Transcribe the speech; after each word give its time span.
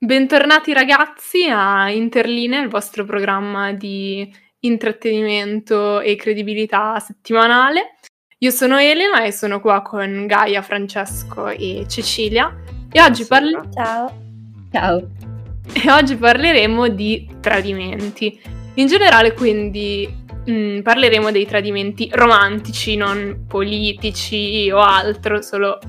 Bentornati 0.00 0.72
ragazzi 0.72 1.48
a 1.50 1.90
Interlinea, 1.90 2.62
il 2.62 2.68
vostro 2.68 3.04
programma 3.04 3.72
di 3.72 4.32
intrattenimento 4.60 5.98
e 5.98 6.14
credibilità 6.14 7.00
settimanale. 7.00 7.96
Io 8.38 8.52
sono 8.52 8.78
Elena 8.78 9.24
e 9.24 9.32
sono 9.32 9.60
qua 9.60 9.82
con 9.82 10.26
Gaia, 10.28 10.62
Francesco 10.62 11.48
e 11.48 11.84
Cecilia 11.88 12.62
e 12.92 13.02
oggi, 13.02 13.26
parli- 13.26 13.58
Ciao. 13.74 14.22
Ciao. 14.70 15.08
e 15.72 15.90
oggi 15.90 16.14
parleremo 16.14 16.86
di 16.86 17.28
tradimenti. 17.40 18.40
In 18.74 18.86
generale 18.86 19.32
quindi 19.32 20.08
mh, 20.44 20.82
parleremo 20.82 21.32
dei 21.32 21.44
tradimenti 21.44 22.08
romantici, 22.12 22.94
non 22.94 23.46
politici 23.48 24.70
o 24.70 24.78
altro, 24.78 25.42
solo 25.42 25.80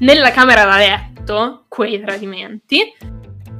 nella 0.00 0.32
camera 0.32 0.64
da 0.66 0.76
letto, 0.76 1.64
quei 1.66 1.98
tradimenti 1.98 3.16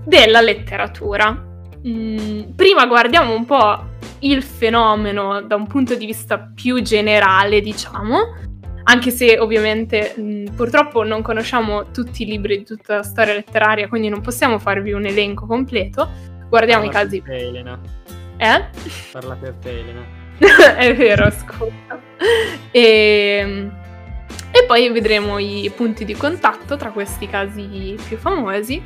della 0.08 0.40
letteratura. 0.40 1.46
Mm, 1.86 2.52
prima 2.56 2.86
guardiamo 2.86 3.34
un 3.34 3.44
po' 3.44 3.96
il 4.20 4.42
fenomeno 4.42 5.42
da 5.42 5.54
un 5.54 5.66
punto 5.66 5.94
di 5.94 6.06
vista 6.06 6.38
più 6.38 6.82
generale, 6.82 7.60
diciamo, 7.60 8.18
anche 8.84 9.10
se 9.10 9.38
ovviamente 9.38 10.14
mh, 10.16 10.22
mm, 10.22 10.46
purtroppo 10.56 11.04
non 11.04 11.22
conosciamo 11.22 11.90
tutti 11.90 12.22
i 12.22 12.26
libri 12.26 12.58
di 12.58 12.64
tutta 12.64 12.96
la 12.96 13.02
storia 13.02 13.34
letteraria, 13.34 13.86
quindi 13.86 14.08
non 14.08 14.22
possiamo 14.22 14.58
farvi 14.58 14.92
un 14.92 15.04
elenco 15.04 15.46
completo. 15.46 16.08
Guardiamo 16.48 16.86
Parla 16.86 17.00
i 17.00 17.04
casi. 17.04 17.20
Per 17.20 17.36
te, 17.36 17.46
Elena. 17.46 17.80
Eh? 18.38 18.64
Parla 19.12 19.34
per 19.34 19.54
te, 19.60 19.78
Elena. 19.78 20.16
È 20.76 20.94
vero, 20.96 21.30
scusa. 21.30 22.00
E, 22.70 23.70
e 24.50 24.64
poi 24.66 24.90
vedremo 24.90 25.38
i 25.38 25.70
punti 25.76 26.04
di 26.06 26.14
contatto 26.14 26.76
tra 26.76 26.90
questi 26.90 27.28
casi 27.28 27.96
più 28.08 28.16
famosi 28.16 28.82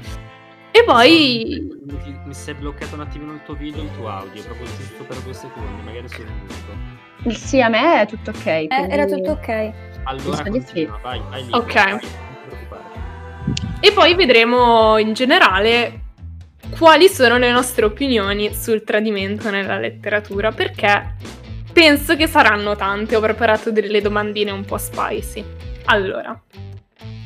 e 0.73 0.85
poi... 0.85 1.69
Mi, 1.85 2.21
mi 2.25 2.35
si 2.35 2.51
è 2.51 2.55
bloccato 2.55 2.95
un 2.95 3.03
attimino 3.03 3.33
il 3.33 3.43
tuo 3.45 3.55
video 3.55 3.83
e 3.83 3.85
il 3.85 3.91
tuo 3.95 4.09
audio, 4.09 4.43
proprio 4.43 4.67
giusto 4.79 5.05
per 5.05 5.19
due 5.19 5.35
secondi, 5.35 5.83
magari 5.83 6.09
sono 6.09 6.31
muto. 6.31 7.35
Sì, 7.35 7.61
a 7.61 7.69
me 7.69 8.01
è 8.01 8.07
tutto 8.07 8.31
ok. 8.31 8.47
Eh, 8.47 8.67
quindi- 8.69 8.93
era 8.93 9.05
tutto 9.05 9.31
ok. 9.33 9.73
Allora 10.05 10.43
continua, 10.43 10.99
vai, 11.01 11.21
vai 11.31 11.45
lì. 11.45 11.53
Ok. 11.53 11.75
vai, 11.75 11.91
non 11.91 12.01
ti 12.01 12.09
preoccupare. 12.47 12.83
E 13.81 13.93
poi 13.93 14.15
vedremo 14.15 14.99
in 14.99 15.13
generale 15.13 16.01
quali 16.79 17.09
sono 17.09 17.37
le 17.39 17.53
nostre 17.53 17.85
opinioni 17.85 18.53
sul 18.55 18.83
tradimento 18.83 19.51
nella 19.51 19.79
letteratura, 19.79 20.51
perché 20.51 21.15
penso 21.73 22.17
che 22.17 22.27
saranno 22.27 22.75
tante. 22.75 23.15
Ho 23.15 23.21
preparato 23.21 23.71
delle 23.71 24.01
domandine 24.01 24.51
un 24.51 24.65
po' 24.65 24.79
spicy. 24.79 25.45
Allora, 25.85 26.41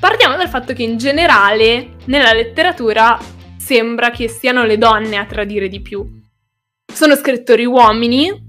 partiamo 0.01 0.37
dal 0.37 0.49
fatto 0.49 0.73
che 0.73 0.83
in 0.83 0.99
generale 0.99 1.95
nella 2.07 2.33
letteratura 2.33 3.19
sembra 3.67 4.11
che 4.11 4.29
siano 4.29 4.63
le 4.63 4.79
donne 4.79 5.17
a 5.17 5.27
tradire 5.27 5.69
di 5.69 5.81
più. 5.81 6.23
Sono 6.87 7.17
scrittori 7.17 7.65
uomini 7.65 8.47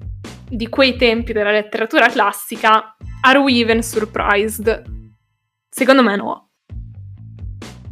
di 0.47 0.69
quei 0.69 0.95
tempi 0.95 1.33
della 1.33 1.49
letteratura 1.49 2.07
classica. 2.07 2.95
Are 3.21 3.39
we 3.39 3.53
even 3.53 3.81
surprised? 3.81 4.83
Secondo 5.67 6.03
me 6.03 6.15
no. 6.15 6.49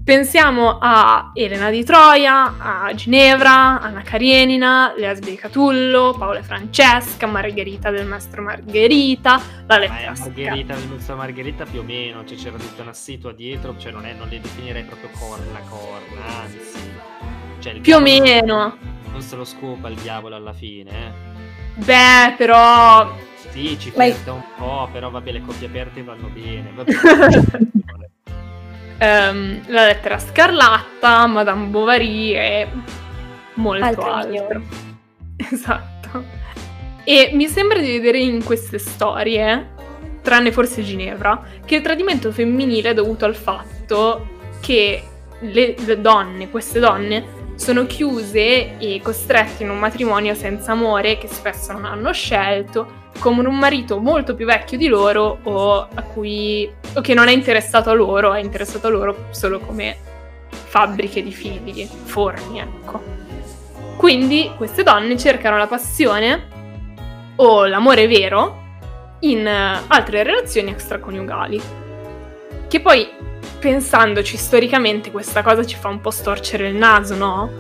Pensiamo 0.04 0.78
a 0.80 1.32
Elena 1.34 1.72
di 1.72 1.84
Troia, 1.84 2.60
a 2.60 2.94
Ginevra, 2.94 3.82
Anna 3.82 4.04
Karenina, 4.04 4.94
Lesbia 4.96 5.36
Catullo, 5.36 6.14
Paola 6.16 6.38
e 6.38 6.44
Francesca, 6.44 7.26
Margherita 7.26 7.90
del 7.90 8.06
Maestro 8.06 8.44
Margherita, 8.44 9.42
la 9.66 9.80
lettera 9.80 10.14
Margherita, 10.16 10.76
Venezia 10.76 11.16
Margherita 11.16 11.66
più 11.66 11.80
o 11.80 11.84
meno, 11.84 12.24
cioè 12.24 12.38
c'era 12.38 12.58
tutta 12.58 12.84
una 12.84 12.94
situa 12.94 13.34
dietro, 13.34 13.76
cioè 13.80 13.92
non, 13.92 14.06
è, 14.06 14.14
non 14.14 14.28
le 14.28 14.40
definirei 14.40 14.84
proprio 14.84 15.10
corna 15.18 15.60
corna, 15.68 16.24
anzi. 16.44 17.15
Cioè, 17.66 17.80
Più 17.80 17.96
o 17.96 18.00
meno. 18.00 18.78
Non 19.12 19.22
se 19.22 19.36
lo 19.36 19.44
scopa 19.44 19.90
il 19.90 19.96
diavolo 19.96 20.36
alla 20.36 20.54
fine, 20.54 20.92
eh. 20.92 21.84
Beh, 21.84 22.36
però... 22.38 23.12
Sì, 23.50 23.76
ci 23.80 23.92
Ma- 23.96 24.04
flirta 24.04 24.34
un 24.34 24.44
po', 24.56 24.88
però 24.92 25.10
vabbè, 25.10 25.32
le 25.32 25.42
coppie 25.42 25.66
aperte 25.66 26.04
vanno 26.04 26.28
bene. 26.28 26.72
Vabbè. 26.76 26.94
ehm, 29.00 29.62
la 29.68 29.86
lettera 29.86 30.20
scarlatta, 30.20 31.26
Madame 31.26 31.66
Bovary 31.66 32.36
e 32.36 32.68
molto 33.56 34.02
altro. 34.02 34.28
migliori. 34.28 34.68
Esatto. 35.38 36.24
E 37.04 37.32
mi 37.34 37.48
sembra 37.48 37.80
di 37.80 37.94
vedere 37.94 38.20
in 38.20 38.44
queste 38.44 38.78
storie, 38.78 39.74
tranne 40.22 40.52
forse 40.52 40.84
Ginevra, 40.84 41.42
che 41.66 41.78
il 41.78 41.82
tradimento 41.82 42.32
femminile 42.32 42.92
è 42.92 42.94
dovuto 42.94 43.26
al 43.26 43.36
fatto 43.36 44.28
che 44.62 45.02
le, 45.40 45.76
le 45.78 46.02
donne, 46.02 46.50
queste 46.50 46.80
donne, 46.80 47.35
sono 47.56 47.86
chiuse 47.86 48.78
e 48.78 49.00
costrette 49.02 49.64
in 49.64 49.70
un 49.70 49.80
matrimonio 49.80 50.36
senza 50.36 50.74
amore 50.74 51.18
che 51.18 51.28
spesso 51.28 51.72
non 51.72 51.86
hanno 51.86 52.12
scelto, 52.12 53.04
con 53.20 53.38
un 53.46 53.58
marito 53.58 54.00
molto 54.00 54.36
più 54.36 54.46
vecchio 54.46 54.78
di 54.78 54.88
loro 54.88 55.40
o 55.44 55.88
cui 56.14 56.70
o 56.94 57.02
che 57.02 57.14
non 57.14 57.28
è 57.28 57.32
interessato 57.32 57.90
a 57.90 57.94
loro, 57.94 58.34
è 58.34 58.40
interessato 58.40 58.88
a 58.88 58.90
loro 58.90 59.28
solo 59.32 59.60
come 59.60 59.98
fabbriche 60.50 61.24
di 61.24 61.32
figli, 61.32 61.86
forni, 61.86 62.60
ecco. 62.60 63.02
Quindi 63.98 64.52
queste 64.58 64.84
donne 64.84 65.18
cercano 65.18 65.58
la 65.58 65.68
passione 65.68 66.48
o 67.38 67.66
l'amore 67.66 68.08
vero 68.08 68.64
in 69.22 69.48
altre 69.48 70.24
relazioni 70.24 70.72
extraconiugali. 70.72 71.62
Che 72.68 72.80
poi, 72.82 73.10
pensandoci 73.66 74.38
storicamente, 74.38 75.10
questa 75.10 75.42
cosa 75.42 75.66
ci 75.66 75.76
fa 75.76 75.88
un 75.88 76.00
po' 76.00 76.12
storcere 76.12 76.68
il 76.68 76.76
naso, 76.76 77.16
no? 77.16 77.52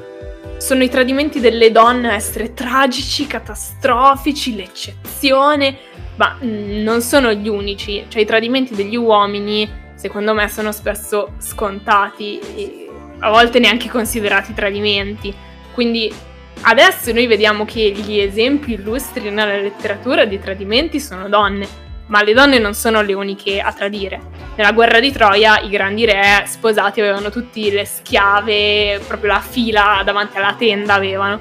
Sono 0.57 0.83
i 0.83 0.89
tradimenti 0.89 1.39
delle 1.39 1.71
donne 1.71 2.09
a 2.09 2.13
essere 2.13 2.53
tragici, 2.53 3.25
catastrofici, 3.25 4.55
l'eccezione, 4.55 5.75
ma 6.17 6.37
mm, 6.39 6.83
non 6.83 7.01
sono 7.01 7.33
gli 7.33 7.47
unici. 7.47 8.05
Cioè, 8.07 8.21
i 8.21 8.25
tradimenti 8.25 8.75
degli 8.75 8.95
uomini, 8.95 9.67
secondo 9.95 10.35
me, 10.35 10.47
sono 10.47 10.71
spesso 10.71 11.33
scontati 11.39 12.37
e 12.55 12.87
a 13.17 13.31
volte 13.31 13.57
neanche 13.57 13.89
considerati 13.89 14.53
tradimenti. 14.53 15.33
Quindi 15.73 16.13
adesso 16.61 17.11
noi 17.13 17.25
vediamo 17.25 17.65
che 17.65 17.89
gli 17.89 18.19
esempi 18.19 18.73
illustri 18.73 19.31
nella 19.31 19.57
letteratura 19.57 20.25
di 20.25 20.39
tradimenti 20.39 20.99
sono 20.99 21.27
donne, 21.27 21.67
ma 22.07 22.21
le 22.23 22.33
donne 22.33 22.59
non 22.59 22.73
sono 22.73 23.01
le 23.01 23.13
uniche 23.13 23.59
a 23.59 23.71
tradire. 23.71 24.21
Nella 24.55 24.71
guerra 24.71 24.99
di 24.99 25.11
Troia 25.11 25.59
i 25.59 25.69
grandi 25.69 26.05
re 26.05 26.43
sposati 26.45 27.01
avevano 27.01 27.29
tutti 27.29 27.71
le 27.71 27.85
schiave, 27.85 29.01
proprio 29.07 29.33
la 29.33 29.39
fila 29.39 30.01
davanti 30.03 30.37
alla 30.37 30.55
tenda 30.57 30.93
avevano, 30.93 31.39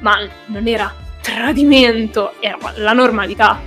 ma 0.00 0.18
non 0.46 0.66
era 0.66 0.92
tradimento, 1.20 2.34
era 2.40 2.58
la 2.76 2.92
normalità. 2.92 3.60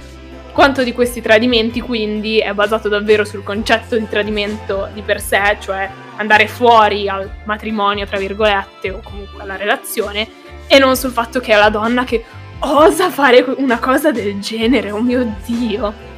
Quanto 0.51 0.83
di 0.83 0.93
questi 0.93 1.21
tradimenti 1.21 1.81
quindi 1.81 2.39
è 2.39 2.53
basato 2.53 2.87
davvero 2.87 3.25
sul 3.25 3.43
concetto 3.43 3.97
di 3.97 4.07
tradimento 4.07 4.89
di 4.93 5.01
per 5.01 5.19
sé, 5.19 5.57
cioè 5.59 5.89
andare 6.15 6.47
fuori 6.47 7.09
al 7.09 7.29
matrimonio, 7.43 8.05
tra 8.05 8.17
virgolette, 8.17 8.91
o 8.91 9.01
comunque 9.03 9.41
alla 9.41 9.57
relazione, 9.57 10.25
e 10.67 10.79
non 10.79 10.95
sul 10.95 11.11
fatto 11.11 11.41
che 11.41 11.51
è 11.51 11.57
la 11.57 11.69
donna 11.69 12.05
che 12.05 12.23
osa 12.59 13.09
fare 13.09 13.43
una 13.57 13.79
cosa 13.79 14.11
del 14.11 14.39
genere, 14.39 14.91
oh 14.91 15.01
mio 15.01 15.35
dio. 15.45 16.13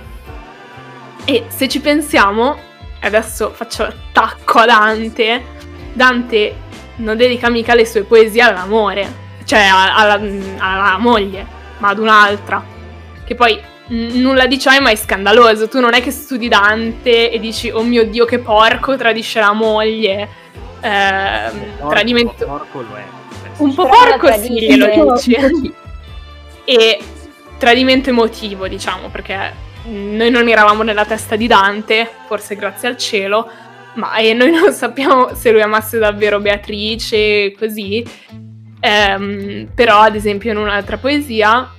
E 1.30 1.44
se 1.50 1.68
ci 1.68 1.82
pensiamo, 1.82 2.58
adesso 3.02 3.52
faccio 3.52 3.84
attacco 3.84 4.60
a 4.60 4.66
Dante, 4.66 5.44
Dante 5.92 6.56
non 6.98 7.18
dedica 7.18 7.50
mica 7.50 7.76
le 7.76 7.86
sue 7.86 8.04
poesie 8.04 8.42
all'amore, 8.42 9.14
cioè 9.44 9.60
alla, 9.60 10.18
alla 10.58 10.98
moglie, 10.98 11.46
ma 11.80 11.90
ad 11.90 12.00
un'altra. 12.00 12.64
Che 13.26 13.36
poi 13.36 13.62
n- 13.90 14.22
nulla 14.22 14.46
di 14.46 14.58
ciò 14.58 14.72
è 14.72 14.80
mai 14.80 14.96
scandaloso, 14.96 15.68
tu 15.68 15.82
non 15.82 15.94
è 15.94 16.02
che 16.02 16.12
studi 16.12 16.48
Dante 16.48 17.30
e 17.30 17.40
dici 17.40 17.70
oh 17.72 17.84
mio 17.84 18.06
dio 18.06 18.24
che 18.24 18.40
porco 18.40 18.96
tradisce 18.96 19.42
la 19.42 19.52
moglie, 19.52 20.30
ehm, 20.80 21.60
Porco- 21.76 21.90
tradimento... 21.90 22.46
Porco 22.46 22.82
lo 22.84 22.96
è. 22.96 23.04
Un 23.58 23.74
po' 23.74 23.86
porco 23.86 24.32
sì, 24.38 24.54
glielo 24.54 25.14
dici. 25.14 25.36
e 26.64 27.00
tradimento 27.58 28.12
emotivo, 28.12 28.70
diciamo, 28.70 29.10
perché 29.10 29.66
noi 29.88 30.30
non 30.30 30.48
eravamo 30.48 30.84
nella 30.84 31.06
testa 31.06 31.36
di 31.36 31.48
Dante, 31.48 32.10
forse 32.26 32.56
grazie 32.56 32.88
al 32.88 32.98
cielo, 32.98 33.50
ma 33.96 34.16
e 34.18 34.34
noi 34.34 34.52
non 34.52 34.72
sappiamo 34.74 35.34
se 35.34 35.52
lui 35.52 35.62
amasse 35.62 35.98
davvero 35.98 36.40
Beatrice, 36.40 37.54
così. 37.58 38.06
Ehm, 38.80 39.72
però, 39.74 40.00
ad 40.00 40.16
esempio, 40.16 40.52
in 40.52 40.58
un'altra 40.58 40.98
poesia, 40.98 41.70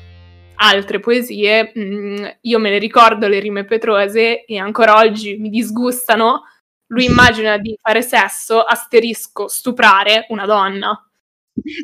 altre 0.56 1.00
poesie, 1.00 1.72
mh, 1.74 2.38
io 2.42 2.58
me 2.58 2.70
le 2.70 2.78
ricordo 2.78 3.28
le 3.28 3.38
rime 3.40 3.64
petrose 3.64 4.44
e 4.44 4.58
ancora 4.58 4.96
oggi 4.96 5.36
mi 5.36 5.50
disgustano. 5.50 6.44
Lui 6.88 7.04
immagina 7.04 7.58
di 7.58 7.76
fare 7.80 8.02
sesso, 8.02 8.62
asterisco, 8.62 9.46
stuprare 9.48 10.26
una 10.30 10.46
donna. 10.46 10.98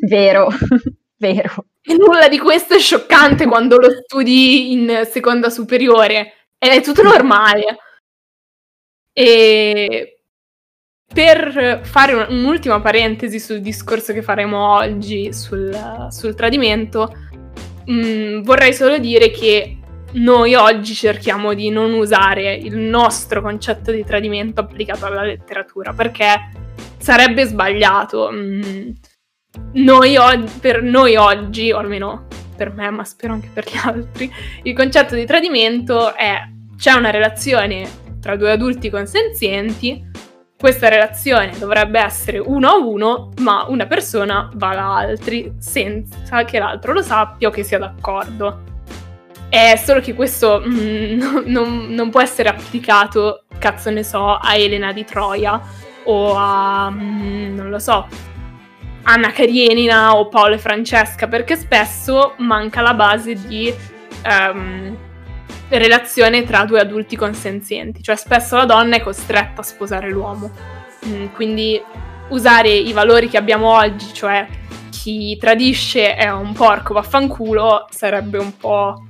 Vero, 0.07 0.47
vero. 1.17 1.65
E 1.87 1.93
nulla 1.93 2.27
di 2.27 2.39
questo 2.39 2.73
è 2.73 2.79
scioccante 2.79 3.45
quando 3.45 3.77
lo 3.77 3.89
studi 3.91 4.71
in 4.71 5.07
seconda 5.09 5.49
superiore. 5.49 6.47
È 6.57 6.81
tutto 6.81 7.03
normale. 7.03 7.77
E 9.13 10.19
per 11.13 11.81
fare 11.83 12.13
un- 12.13 12.25
un'ultima 12.29 12.81
parentesi 12.81 13.39
sul 13.39 13.61
discorso 13.61 14.11
che 14.13 14.21
faremo 14.21 14.73
oggi 14.73 15.31
sul, 15.31 16.07
sul 16.09 16.33
tradimento, 16.35 17.13
mh, 17.85 18.41
vorrei 18.41 18.73
solo 18.73 18.97
dire 18.97 19.29
che 19.29 19.77
noi 20.13 20.55
oggi 20.55 20.93
cerchiamo 20.93 21.53
di 21.53 21.69
non 21.69 21.93
usare 21.93 22.55
il 22.55 22.77
nostro 22.77 23.41
concetto 23.41 23.91
di 23.91 24.03
tradimento 24.03 24.61
applicato 24.61 25.05
alla 25.05 25.23
letteratura 25.23 25.93
perché 25.93 26.51
sarebbe 26.97 27.45
sbagliato. 27.45 28.29
Mm, 28.31 28.89
noi 29.73 30.17
og- 30.17 30.59
per 30.59 30.81
noi 30.81 31.15
oggi, 31.15 31.71
o 31.71 31.77
almeno 31.77 32.27
per 32.55 32.71
me, 32.71 32.89
ma 32.89 33.03
spero 33.03 33.33
anche 33.33 33.49
per 33.51 33.65
gli 33.65 33.77
altri, 33.83 34.31
il 34.63 34.73
concetto 34.73 35.15
di 35.15 35.25
tradimento 35.25 36.13
è 36.15 36.41
c'è 36.77 36.93
una 36.93 37.09
relazione 37.09 38.03
tra 38.19 38.35
due 38.35 38.51
adulti 38.51 38.89
consenzienti, 38.89 40.03
questa 40.57 40.87
relazione 40.87 41.51
dovrebbe 41.59 41.99
essere 41.99 42.39
uno 42.39 42.67
a 42.69 42.75
uno, 42.77 43.31
ma 43.41 43.65
una 43.67 43.85
persona 43.85 44.49
va 44.55 44.73
da 44.73 44.95
altri 44.95 45.53
senza 45.59 46.43
che 46.45 46.59
l'altro 46.59 46.93
lo 46.93 47.01
sappia 47.01 47.49
o 47.49 47.51
che 47.51 47.63
sia 47.63 47.77
d'accordo. 47.77 48.63
È 49.49 49.75
solo 49.75 49.99
che 49.99 50.15
questo 50.15 50.63
mm, 50.65 51.43
non- 51.45 51.87
non 51.89 52.09
può 52.09 52.21
essere 52.21 52.49
applicato, 52.49 53.43
cazzo 53.59 53.89
ne 53.89 54.03
so, 54.03 54.35
a 54.35 54.55
Elena 54.55 54.91
di 54.91 55.03
Troia 55.03 55.61
o 56.05 56.35
a, 56.35 56.89
mm, 56.89 57.55
non 57.55 57.69
lo 57.69 57.79
so, 57.79 58.07
Anna 59.07 59.31
Karenina 59.31 60.15
o 60.15 60.27
Paolo 60.27 60.55
e 60.55 60.57
Francesca, 60.57 61.27
perché 61.27 61.55
spesso 61.55 62.33
manca 62.37 62.81
la 62.81 62.93
base 62.93 63.33
di 63.33 63.73
ehm, 64.23 64.97
relazione 65.69 66.43
tra 66.43 66.65
due 66.65 66.79
adulti 66.79 67.15
consenzienti, 67.15 68.01
cioè 68.01 68.15
spesso 68.15 68.55
la 68.55 68.65
donna 68.65 68.95
è 68.95 69.01
costretta 69.01 69.61
a 69.61 69.63
sposare 69.63 70.09
l'uomo. 70.09 70.51
Mm, 71.05 71.27
quindi 71.33 71.79
usare 72.29 72.69
i 72.69 72.93
valori 72.93 73.29
che 73.29 73.37
abbiamo 73.37 73.75
oggi, 73.75 74.11
cioè 74.11 74.47
chi 74.89 75.37
tradisce 75.37 76.15
è 76.15 76.31
un 76.31 76.53
porco 76.53 76.93
vaffanculo, 76.93 77.85
sarebbe 77.91 78.39
un 78.39 78.57
po' 78.57 79.05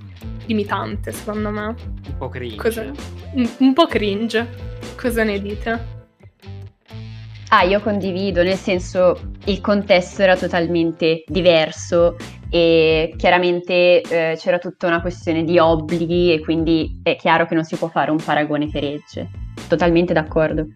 limitante 0.45 1.13
secondo 1.13 1.51
me. 1.51 1.67
Un 2.07 2.17
po' 2.17 2.27
cringe. 2.27 2.57
Cosa- 2.57 2.91
un, 3.33 3.49
un 3.59 3.73
po' 3.73 3.87
cringe. 3.87 4.73
Cosa 4.97 5.23
ne 5.23 5.41
dite? 5.41 5.93
Ah, 7.49 7.63
io 7.63 7.79
condivido, 7.79 8.43
nel 8.43 8.57
senso 8.57 9.31
il 9.45 9.61
contesto 9.61 10.21
era 10.21 10.35
totalmente 10.35 11.23
diverso 11.27 12.15
e 12.49 13.13
chiaramente 13.17 14.01
eh, 14.01 14.37
c'era 14.37 14.57
tutta 14.59 14.87
una 14.87 15.01
questione 15.01 15.43
di 15.43 15.59
obblighi 15.59 16.33
e 16.33 16.39
quindi 16.39 16.99
è 17.03 17.15
chiaro 17.15 17.45
che 17.45 17.53
non 17.53 17.63
si 17.63 17.75
può 17.75 17.87
fare 17.87 18.11
un 18.11 18.17
paragone 18.23 18.69
per 18.69 18.83
legge. 18.83 19.29
Totalmente 19.67 20.13
d'accordo. 20.13 20.67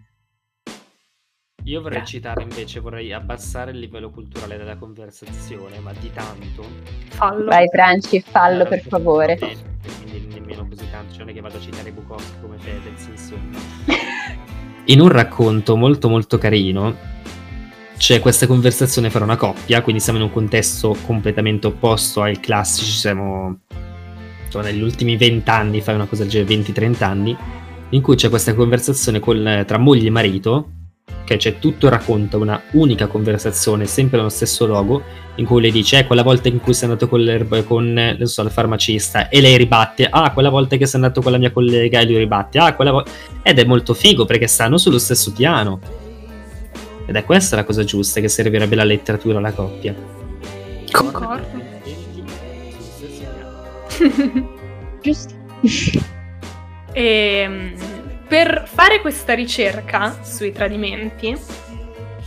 Io 1.64 1.82
vorrei 1.82 2.04
citare 2.06 2.42
invece, 2.42 2.80
vorrei 2.80 3.12
abbassare 3.12 3.70
il 3.70 3.78
livello 3.78 4.10
culturale 4.10 4.56
della 4.56 4.76
conversazione, 4.76 5.78
ma 5.78 5.92
di 5.92 6.10
tanto. 6.10 6.64
Fallo. 7.10 7.44
Vai 7.44 7.68
Franci, 7.68 8.20
fallo 8.20 8.64
per 8.66 8.80
favore. 8.80 9.36
Quindi 9.36 10.26
nemmeno 10.32 10.66
così 10.66 10.88
tanto, 10.90 11.12
cioè 11.12 11.20
non 11.20 11.28
è 11.30 11.32
che 11.34 11.40
vado 11.40 11.58
a 11.58 11.60
citare 11.60 11.92
Bukowski 11.92 12.40
come 12.40 12.56
Fedez, 12.58 13.06
insomma. 13.08 13.58
In 14.86 15.00
un 15.00 15.08
racconto 15.08 15.76
molto 15.76 16.08
molto 16.08 16.38
carino 16.38 17.19
c'è 18.00 18.18
questa 18.18 18.46
conversazione 18.46 19.10
fra 19.10 19.22
una 19.22 19.36
coppia, 19.36 19.82
quindi 19.82 20.00
siamo 20.00 20.18
in 20.18 20.24
un 20.24 20.32
contesto 20.32 20.96
completamente 21.04 21.66
opposto 21.66 22.22
ai 22.22 22.40
classici, 22.40 22.92
siamo 22.92 23.58
insomma, 24.42 24.64
negli 24.64 24.80
ultimi 24.80 25.18
20 25.18 25.50
anni, 25.50 25.82
fai 25.82 25.96
una 25.96 26.06
cosa 26.06 26.22
del 26.22 26.30
genere, 26.30 26.62
20-30 26.62 27.04
anni, 27.04 27.36
in 27.90 28.00
cui 28.00 28.16
c'è 28.16 28.30
questa 28.30 28.54
conversazione 28.54 29.20
con- 29.20 29.64
tra 29.66 29.76
moglie 29.76 30.06
e 30.06 30.10
marito, 30.10 30.70
che 31.24 31.36
c'è 31.36 31.58
tutto 31.58 31.86
il 31.86 31.92
racconto, 31.92 32.38
una 32.38 32.62
unica 32.70 33.06
conversazione, 33.06 33.84
sempre 33.84 34.16
nello 34.16 34.30
stesso 34.30 34.64
logo, 34.64 35.02
in 35.34 35.44
cui 35.44 35.60
lei 35.60 35.70
dice, 35.70 35.98
eh, 35.98 36.06
quella 36.06 36.22
volta 36.22 36.48
in 36.48 36.58
cui 36.58 36.72
sei 36.72 36.88
andato 36.88 37.06
con, 37.06 37.46
con 37.66 38.18
so, 38.22 38.40
il 38.40 38.50
farmacista, 38.50 39.28
e 39.28 39.42
lei 39.42 39.58
ribatte, 39.58 40.06
ah, 40.10 40.32
quella 40.32 40.48
volta 40.48 40.76
che 40.76 40.86
sei 40.86 41.02
andato 41.02 41.20
con 41.20 41.32
la 41.32 41.38
mia 41.38 41.52
collega, 41.52 42.00
e 42.00 42.06
lui 42.06 42.16
ribatte, 42.16 42.58
ah, 42.58 42.74
quella 42.74 42.92
volta... 42.92 43.10
Ed 43.42 43.58
è 43.58 43.64
molto 43.64 43.92
figo, 43.92 44.24
perché 44.24 44.46
stanno 44.46 44.78
sullo 44.78 44.98
stesso 44.98 45.34
piano. 45.34 45.99
Ed 47.10 47.16
è 47.16 47.24
questa 47.24 47.56
la 47.56 47.64
cosa 47.64 47.82
giusta 47.82 48.20
che 48.20 48.28
servirebbe 48.28 48.76
la 48.76 48.84
letteratura 48.84 49.38
alla 49.38 49.52
coppia. 49.52 49.92
Concordo. 50.92 51.60
Giusto. 55.02 55.34
E 56.92 57.46
mm, 57.48 57.74
per 58.28 58.62
fare 58.72 59.00
questa 59.00 59.34
ricerca 59.34 60.22
sui 60.22 60.52
tradimenti 60.52 61.36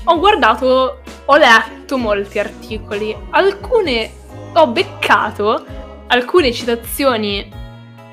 ho 0.04 0.20
guardato, 0.20 1.02
ho 1.24 1.38
letto 1.38 1.98
molti 1.98 2.40
articoli, 2.40 3.16
alcune 3.30 4.12
ho 4.52 4.68
beccato 4.68 5.66
alcune 6.08 6.52
citazioni 6.52 7.50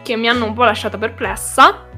che 0.05 0.17
mi 0.17 0.29
hanno 0.29 0.45
un 0.45 0.55
po' 0.55 0.63
lasciata 0.63 0.97
perplessa, 0.99 1.89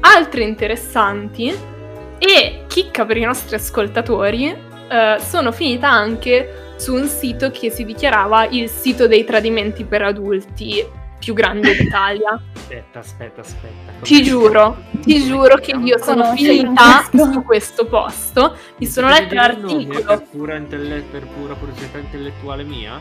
altre 0.00 0.42
interessanti 0.44 1.78
e 2.20 2.64
chicca 2.68 3.04
per 3.06 3.16
i 3.16 3.24
nostri 3.24 3.56
ascoltatori, 3.56 4.46
eh, 4.48 5.16
sono 5.18 5.50
finita 5.50 5.88
anche 5.90 6.74
su 6.76 6.94
un 6.94 7.06
sito 7.08 7.50
che 7.50 7.70
si 7.70 7.84
dichiarava 7.84 8.46
il 8.46 8.68
sito 8.68 9.06
dei 9.08 9.24
tradimenti 9.24 9.84
per 9.84 10.02
adulti 10.02 10.86
più 11.18 11.34
grande 11.34 11.74
d'Italia. 11.76 12.40
Aspetta, 12.70 13.00
aspetta, 13.00 13.40
aspetta. 13.40 13.92
Ti 14.02 14.22
giuro, 14.22 14.76
ti 15.02 15.24
giuro 15.24 15.56
che 15.56 15.72
io 15.72 15.98
sono 15.98 16.22
Conosci 16.22 16.44
finita 16.44 17.02
su 17.10 17.42
questo 17.42 17.84
posto. 17.86 18.56
Mi 18.76 18.86
sono 18.86 19.08
letta 19.08 19.34
l'articolo. 19.34 20.02
Per 20.04 20.22
pura, 20.30 20.54
intelle- 20.54 21.02
per 21.10 21.26
pura 21.26 21.54
curiosità 21.54 21.98
intellettuale 21.98 22.62
mia? 22.62 23.00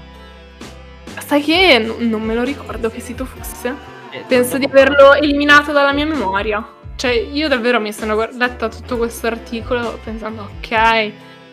Sai 1.23 1.43
che 1.43 1.77
n- 1.77 2.09
non 2.09 2.23
me 2.23 2.33
lo 2.33 2.41
ricordo 2.43 2.89
che 2.89 2.99
sito 2.99 3.25
fosse. 3.25 3.75
Eh, 4.09 4.23
Penso 4.27 4.57
di 4.57 4.65
averlo 4.65 5.13
eliminato 5.13 5.71
dalla 5.71 5.93
mia 5.93 6.07
memoria. 6.07 6.67
Cioè, 6.99 7.11
io 7.11 7.47
davvero 7.47 7.79
mi 7.79 7.93
sono 7.93 8.13
guard- 8.15 8.35
letta 8.35 8.67
tutto 8.67 8.97
questo 8.97 9.27
articolo 9.27 9.97
pensando, 10.03 10.49
ok, 10.57 11.11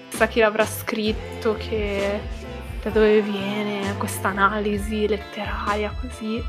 sa 0.09 0.27
chi 0.27 0.41
l'avrà 0.41 0.67
scritto, 0.67 1.55
che 1.57 2.19
da 2.83 2.91
dove 2.91 3.21
viene 3.21 3.95
questa 3.97 4.31
analisi 4.31 5.07
letteraria 5.07 5.95
così. 6.01 6.43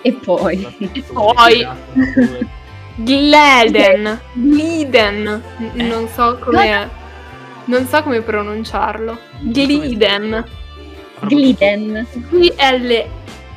E 0.00 0.12
poi... 0.14 0.66
E 0.94 1.02
poi- 1.12 1.68
Gleden, 2.94 4.18
Gliden, 4.32 5.42
Eh? 5.74 5.82
non 5.82 6.08
so 6.08 6.38
come 6.38 6.88
non 7.66 7.86
so 7.86 8.02
come 8.02 8.22
pronunciarlo. 8.22 9.18
Gliden, 9.40 10.42
Gliden. 11.20 12.06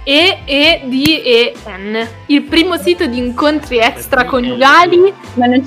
G-L-E-E-D-E-N, 0.06 2.08
il 2.28 2.44
primo 2.44 2.78
sito 2.78 3.08
di 3.08 3.18
incontri 3.18 3.80
extraconiugali 3.80 5.12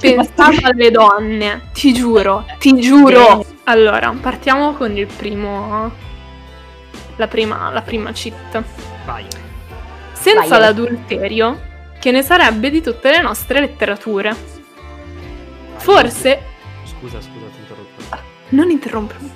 pensato 0.00 0.60
alle 0.66 0.92
donne, 0.92 1.70
ti 1.72 1.92
giuro, 1.92 2.46
ti 2.58 2.78
giuro. 2.78 3.44
Allora, 3.64 4.14
partiamo 4.20 4.74
con 4.74 4.96
il 4.96 5.06
primo 5.06 5.90
la 7.16 7.26
prima 7.26 7.72
la 7.72 7.82
prima 7.82 8.12
cheat. 8.12 8.62
Vai. 9.04 9.26
Senza 10.12 10.46
Vai, 10.46 10.60
l'adulterio, 10.60 11.60
che 11.98 12.12
ne 12.12 12.22
sarebbe 12.22 12.70
di 12.70 12.80
tutte 12.80 13.10
le 13.10 13.20
nostre 13.20 13.58
letterature? 13.58 14.30
vai. 14.30 14.38
Forse 15.78 16.42
Scusa, 16.84 17.20
scusa, 17.20 17.46
ti 17.46 17.56
ho 17.56 17.60
interrotto. 17.60 18.26
Non 18.50 18.70
interrompermi. 18.70 19.32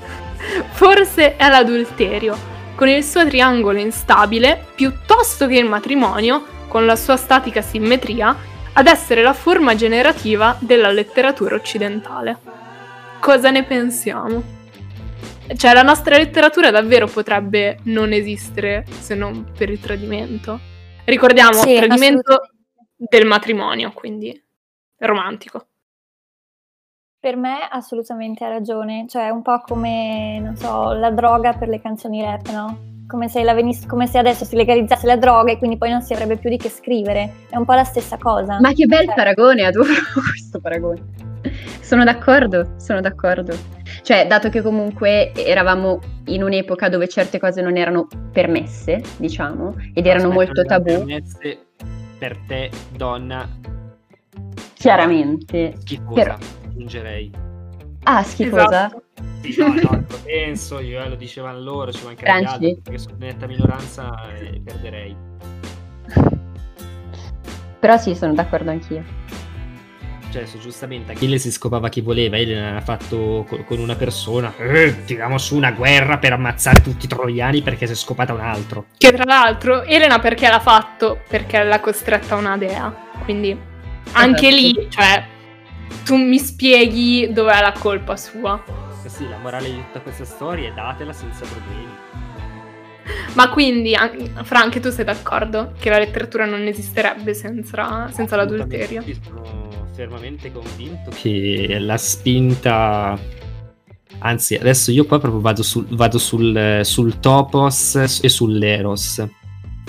Forse 0.70 1.34
è 1.36 1.48
l'adulterio, 1.48 2.36
con 2.82 2.90
il 2.90 3.04
suo 3.04 3.24
triangolo 3.24 3.78
instabile, 3.78 4.60
piuttosto 4.74 5.46
che 5.46 5.56
il 5.56 5.66
matrimonio, 5.66 6.44
con 6.66 6.84
la 6.84 6.96
sua 6.96 7.16
statica 7.16 7.62
simmetria, 7.62 8.36
ad 8.72 8.88
essere 8.88 9.22
la 9.22 9.34
forma 9.34 9.76
generativa 9.76 10.56
della 10.58 10.90
letteratura 10.90 11.54
occidentale. 11.54 12.36
Cosa 13.20 13.50
ne 13.50 13.62
pensiamo? 13.62 14.42
Cioè, 15.54 15.74
la 15.74 15.82
nostra 15.82 16.16
letteratura 16.16 16.72
davvero 16.72 17.06
potrebbe 17.06 17.78
non 17.84 18.12
esistere 18.12 18.84
se 18.98 19.14
non 19.14 19.52
per 19.56 19.70
il 19.70 19.78
tradimento. 19.78 20.58
Ricordiamo, 21.04 21.62
Sì, 21.62 21.76
tradimento 21.76 22.50
del 22.96 23.26
matrimonio, 23.26 23.92
quindi 23.92 24.42
romantico. 24.98 25.68
Per 27.22 27.36
me 27.36 27.68
assolutamente 27.70 28.44
ha 28.44 28.48
ragione, 28.48 29.06
cioè 29.08 29.26
è 29.26 29.30
un 29.30 29.42
po' 29.42 29.60
come, 29.64 30.40
non 30.40 30.56
so, 30.56 30.92
la 30.92 31.12
droga 31.12 31.52
per 31.52 31.68
le 31.68 31.80
canzoni 31.80 32.20
rap, 32.20 32.48
no? 32.50 32.78
Come 33.06 33.28
se, 33.28 33.44
la 33.44 33.54
venis- 33.54 33.86
come 33.86 34.08
se 34.08 34.18
adesso 34.18 34.44
si 34.44 34.56
legalizzasse 34.56 35.06
la 35.06 35.14
droga 35.14 35.52
e 35.52 35.56
quindi 35.58 35.78
poi 35.78 35.90
non 35.90 36.02
si 36.02 36.12
avrebbe 36.14 36.36
più 36.36 36.50
di 36.50 36.56
che 36.56 36.68
scrivere. 36.68 37.30
È 37.48 37.56
un 37.56 37.64
po' 37.64 37.74
la 37.74 37.84
stessa 37.84 38.18
cosa. 38.18 38.58
Ma 38.58 38.72
che 38.72 38.86
bel 38.86 39.04
Cioè, 39.04 39.14
paragone, 39.14 39.62
adoro 39.62 39.86
questo 40.32 40.58
paragone. 40.60 41.00
Sono 41.80 42.02
d'accordo, 42.02 42.74
sono 42.78 43.00
d'accordo. 43.00 43.56
Cioè, 44.02 44.26
dato 44.26 44.48
che 44.48 44.60
comunque 44.60 45.32
eravamo 45.32 46.00
in 46.24 46.42
un'epoca 46.42 46.88
dove 46.88 47.06
certe 47.06 47.38
cose 47.38 47.62
non 47.62 47.76
erano 47.76 48.08
permesse, 48.32 49.00
diciamo, 49.18 49.76
ed 49.94 50.06
erano 50.08 50.30
Aspetta, 50.30 50.34
molto 50.34 50.62
non 50.62 50.66
tabù, 50.66 51.04
permesse 51.06 51.66
Per 52.18 52.36
te, 52.48 52.68
donna, 52.96 53.48
chiaramente. 54.74 55.74
schifosa, 55.78 56.14
Però- 56.14 56.36
aggiungerei. 56.82 57.30
Ah, 58.04 58.22
schifosa? 58.22 58.86
Esatto. 58.86 59.02
Sì, 59.42 59.56
no, 59.58 59.68
no, 59.68 60.04
lo 60.08 60.18
penso 60.24 60.80
io, 60.80 61.00
eh, 61.02 61.08
lo 61.08 61.14
dicevano 61.14 61.60
loro, 61.60 61.92
ci 61.92 62.04
mancherebbe 62.04 62.46
altro, 62.46 62.76
perché 62.82 62.98
sono 62.98 63.16
netta 63.18 63.46
minoranza 63.46 64.32
e 64.34 64.60
perderei. 64.64 65.16
Però 67.78 67.96
sì, 67.96 68.14
sono 68.14 68.34
d'accordo 68.34 68.70
anch'io. 68.70 69.20
Cioè, 70.30 70.46
se 70.46 70.58
giustamente 70.58 71.12
Achille 71.12 71.36
si 71.36 71.52
scopava 71.52 71.90
chi 71.90 72.00
voleva, 72.00 72.38
Elena 72.38 72.76
ha 72.76 72.80
fatto 72.80 73.44
co- 73.46 73.64
con 73.64 73.78
una 73.78 73.96
persona, 73.96 74.50
eh, 74.56 75.04
tiriamo 75.04 75.36
su 75.36 75.56
una 75.56 75.72
guerra 75.72 76.16
per 76.16 76.32
ammazzare 76.32 76.80
tutti 76.80 77.04
i 77.04 77.08
troiani 77.08 77.60
perché 77.60 77.86
si 77.86 77.92
è 77.92 77.96
scopata 77.96 78.32
un 78.32 78.40
altro. 78.40 78.86
Che 78.96 79.12
tra 79.12 79.24
l'altro, 79.26 79.82
Elena 79.82 80.20
perché 80.20 80.48
l'ha 80.48 80.60
fatto? 80.60 81.20
Perché 81.28 81.62
l'ha 81.62 81.80
costretta 81.80 82.36
una 82.36 82.56
dea. 82.56 83.10
Quindi 83.24 83.54
anche 84.12 84.48
Esatto. 84.48 84.62
lì, 84.62 84.86
cioè, 84.88 85.24
tu 86.04 86.16
mi 86.16 86.38
spieghi 86.38 87.32
dov'è 87.32 87.60
la 87.60 87.72
colpa 87.78 88.16
sua. 88.16 88.62
Eh 89.04 89.08
sì, 89.08 89.28
la 89.28 89.38
morale 89.38 89.70
di 89.70 89.76
tutta 89.86 90.00
questa 90.00 90.24
storia 90.24 90.68
è 90.70 90.72
datela 90.72 91.12
senza 91.12 91.44
problemi. 91.44 91.90
Ma 93.34 93.48
quindi, 93.50 93.94
an- 93.94 94.44
Fra, 94.44 94.60
anche 94.60 94.78
tu 94.78 94.90
sei 94.90 95.04
d'accordo 95.04 95.72
che 95.78 95.90
la 95.90 95.98
letteratura 95.98 96.44
non 96.44 96.62
esisterebbe 96.66 97.34
senza, 97.34 98.08
senza 98.12 98.36
l'adulterio? 98.36 99.02
Sono 99.24 99.86
fermamente 99.92 100.52
convinto 100.52 101.10
che 101.14 101.78
la 101.80 101.96
spinta... 101.96 103.18
Anzi, 104.18 104.54
adesso 104.54 104.92
io 104.92 105.04
qua 105.04 105.18
proprio 105.18 105.40
vado, 105.40 105.64
sul, 105.64 105.86
vado 105.90 106.18
sul, 106.18 106.80
sul 106.82 107.18
topos 107.18 107.96
e 107.96 108.28
sull'eros. 108.28 109.26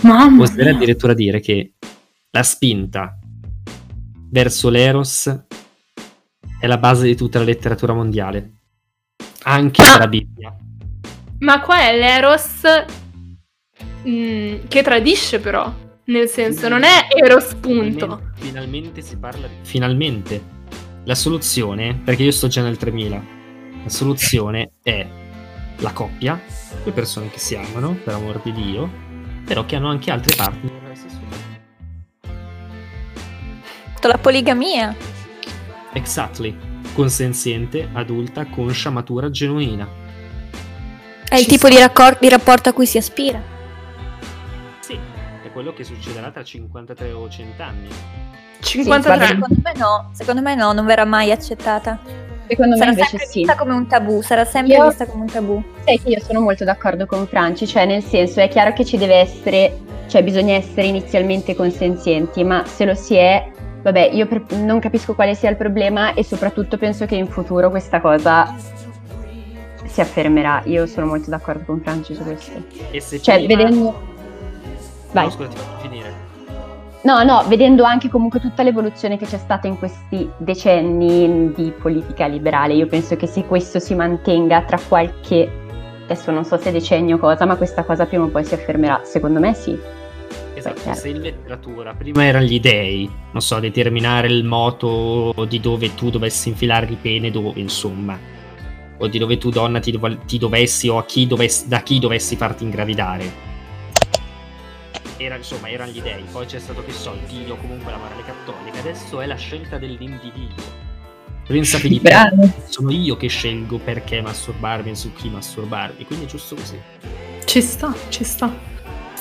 Mamma 0.01 0.41
Oserei 0.41 0.65
mia. 0.65 0.75
addirittura 0.75 1.13
dire 1.13 1.39
che 1.39 1.73
la 2.31 2.41
spinta 2.41 3.19
verso 4.31 4.69
l'eros 4.69 5.43
è 6.63 6.67
la 6.67 6.77
base 6.77 7.05
di 7.05 7.13
tutta 7.17 7.39
la 7.39 7.43
letteratura 7.43 7.91
mondiale. 7.91 8.51
Anche 9.43 9.81
Ah. 9.81 9.97
la 9.97 10.07
Bibbia. 10.07 10.55
Ma 11.39 11.59
qua 11.59 11.89
è 11.89 11.97
l'Eros 11.97 12.61
mm, 14.07 14.67
che 14.69 14.81
tradisce 14.81 15.41
però. 15.41 15.69
Nel 16.05 16.29
senso, 16.29 16.69
non 16.69 16.83
è 16.83 17.07
Eros 17.21 17.55
punto. 17.55 18.05
Finalmente, 18.05 18.31
finalmente 18.35 19.01
si 19.01 19.17
parla 19.17 19.47
di... 19.47 19.55
Finalmente. 19.63 20.41
La 21.03 21.15
soluzione, 21.15 21.99
perché 22.01 22.23
io 22.23 22.31
sto 22.31 22.47
già 22.47 22.61
nel 22.61 22.77
3000, 22.77 23.23
la 23.83 23.89
soluzione 23.89 24.71
è 24.81 25.05
la 25.79 25.91
coppia, 25.91 26.41
le 26.81 26.91
persone 26.93 27.29
che 27.29 27.39
si 27.39 27.57
amano, 27.57 27.97
per 28.01 28.13
amor 28.13 28.39
di 28.41 28.53
Dio, 28.53 28.89
però 29.43 29.65
che 29.65 29.75
hanno 29.75 29.89
anche 29.89 30.11
altre 30.11 30.33
parti. 30.33 30.71
La 34.01 34.17
poligamia. 34.17 35.12
Exactly. 35.93 36.57
Consenziente, 36.93 37.87
adulta, 37.93 38.45
conscia, 38.45 38.89
matura, 38.89 39.29
genuina. 39.29 39.87
È 41.27 41.35
il 41.35 41.41
Ci 41.43 41.47
tipo 41.49 41.67
sta. 41.67 41.75
di, 41.75 41.81
raccor- 41.81 42.19
di 42.19 42.29
rapporto 42.29 42.69
a 42.69 42.73
cui 42.73 42.85
si 42.85 42.97
aspira. 42.97 43.41
Sì, 44.79 44.93
è 45.43 45.51
quello 45.51 45.73
che 45.73 45.83
succederà 45.83 46.29
tra 46.31 46.43
53 46.43 47.11
o 47.11 47.27
100 47.29 47.63
anni. 47.63 47.87
53. 48.59 49.35
guarda, 49.35 49.47
Secondo 49.47 49.61
me 49.63 49.73
no, 49.77 50.09
secondo 50.13 50.41
me 50.41 50.55
no, 50.55 50.71
non 50.73 50.85
verrà 50.85 51.05
mai 51.05 51.31
accettata. 51.31 51.99
Secondo 52.47 52.71
me 52.73 52.77
Sarà 52.77 52.89
invece 52.91 53.09
sempre 53.09 53.27
sì. 53.27 53.39
vista 53.39 53.55
come 53.55 53.73
un 53.73 53.87
tabù, 53.87 54.21
sarà 54.21 54.45
sempre 54.45 54.73
Io- 54.75 54.87
vista 54.87 55.05
come 55.05 55.21
un 55.23 55.29
tabù. 55.31 55.63
Sai 55.85 55.99
che 56.01 56.09
io 56.09 56.19
sono 56.21 56.41
molto 56.41 56.63
d'accordo 56.63 57.05
con 57.05 57.25
Franci, 57.25 57.65
cioè 57.65 57.85
nel 57.85 58.03
senso 58.03 58.41
è 58.41 58.47
chiaro 58.49 58.73
che 58.73 58.85
ci 58.85 58.97
deve 58.97 59.15
essere, 59.15 59.79
cioè 60.07 60.23
bisogna 60.23 60.53
essere 60.55 60.85
inizialmente 60.87 61.55
consenzienti, 61.55 62.43
ma 62.43 62.63
se 62.65 62.85
lo 62.85 62.93
si 62.95 63.15
è, 63.15 63.49
vabbè, 63.83 64.09
io 64.11 64.25
per- 64.25 64.45
non 64.55 64.79
capisco 64.79 65.13
quale 65.13 65.35
sia 65.35 65.49
il 65.49 65.57
problema 65.57 66.13
e 66.13 66.23
soprattutto 66.23 66.77
penso 66.77 67.05
che 67.05 67.15
in 67.15 67.27
futuro 67.27 67.69
questa 67.69 68.01
cosa 68.01 68.55
si 69.85 70.01
affermerà. 70.01 70.63
Io 70.65 70.87
sono 70.87 71.05
molto 71.05 71.29
d'accordo 71.29 71.65
con 71.65 71.81
Franci 71.81 72.15
su 72.15 72.23
questo. 72.23 72.63
E 72.89 72.99
se 72.99 73.21
Cioè, 73.21 73.43
prima- 73.43 73.63
vedendo... 73.63 74.11
Vai. 75.11 75.25
No, 75.25 75.31
scusa, 75.31 75.49
ti 75.49 75.57
faccio 75.57 75.77
finire. 75.81 76.31
No, 77.01 77.21
no, 77.23 77.43
vedendo 77.47 77.83
anche 77.83 78.09
comunque 78.09 78.39
tutta 78.39 78.63
l'evoluzione 78.63 79.17
che 79.17 79.25
c'è 79.25 79.37
stata 79.37 79.67
in 79.67 79.77
questi 79.77 80.27
decenni 80.37 81.51
di 81.53 81.71
politica 81.71 82.25
liberale, 82.27 82.73
io 82.73 82.87
penso 82.87 83.17
che 83.17 83.27
se 83.27 83.43
questo 83.43 83.79
si 83.79 83.93
mantenga 83.93 84.61
tra 84.61 84.79
qualche, 84.87 85.51
adesso 86.05 86.31
non 86.31 86.45
so 86.45 86.57
se 86.57 86.71
decennio 86.71 87.17
o 87.17 87.19
cosa, 87.19 87.45
ma 87.45 87.57
questa 87.57 87.83
cosa 87.83 88.05
prima 88.05 88.23
o 88.23 88.29
poi 88.29 88.45
si 88.45 88.53
affermerà, 88.53 89.01
secondo 89.03 89.41
me 89.41 89.53
sì. 89.53 89.77
Esatto, 90.65 90.93
se 90.93 91.09
in 91.09 91.19
letteratura 91.19 91.93
prima 91.93 92.23
erano 92.23 92.45
gli 92.45 92.61
dei, 92.61 93.09
non 93.31 93.41
so, 93.41 93.59
determinare 93.59 94.27
il 94.27 94.45
moto 94.45 95.45
di 95.45 95.59
dove 95.59 95.93
tu 95.93 96.09
dovessi 96.09 96.47
infilare 96.47 96.85
il 96.85 96.95
pene, 96.95 97.31
dove, 97.31 97.59
insomma, 97.59 98.17
o 98.97 99.07
di 99.07 99.17
dove 99.17 99.37
tu 99.37 99.49
donna 99.49 99.81
ti, 99.81 99.91
dov- 99.91 100.23
ti 100.23 100.37
dovessi 100.37 100.87
o 100.87 100.97
a 100.97 101.05
chi 101.05 101.27
dovessi, 101.27 101.67
da 101.67 101.83
chi 101.83 101.99
dovessi 101.99 102.37
farti 102.37 102.63
ingravidare. 102.63 103.51
Era, 105.17 105.35
insomma, 105.35 105.69
erano 105.69 105.91
gli 105.91 106.01
dei, 106.01 106.23
poi 106.31 106.45
c'è 106.45 106.59
stato 106.59 106.81
che 106.85 106.93
so, 106.93 107.11
il 107.11 107.27
Dio, 107.27 107.57
comunque 107.57 107.91
la 107.91 107.97
morale 107.97 108.23
cattolica, 108.23 108.79
adesso 108.79 109.19
è 109.19 109.25
la 109.25 109.35
scelta 109.35 109.77
dell'individuo. 109.77 110.81
Pensa 111.45 111.77
Filippo, 111.77 112.07
sono 112.69 112.89
io 112.89 113.17
che 113.17 113.27
scelgo 113.27 113.79
perché 113.79 114.21
masturbarmi 114.21 114.91
e 114.91 114.95
su 114.95 115.11
chi 115.11 115.27
masturbarmi, 115.27 116.05
quindi 116.05 116.23
è 116.23 116.27
giusto 116.29 116.55
così. 116.55 116.79
Ci 117.43 117.61
sta, 117.61 117.93
ci 118.07 118.23
sta. 118.23 118.72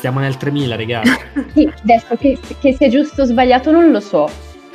Stiamo 0.02 0.18
nel 0.18 0.36
3000, 0.36 0.74
ragazzi. 0.74 1.12
Sì, 1.54 1.72
adesso 1.82 2.16
che, 2.16 2.36
che 2.58 2.74
sia 2.74 2.88
giusto 2.88 3.22
o 3.22 3.24
sbagliato 3.24 3.70
non 3.70 3.92
lo 3.92 4.00
so, 4.00 4.28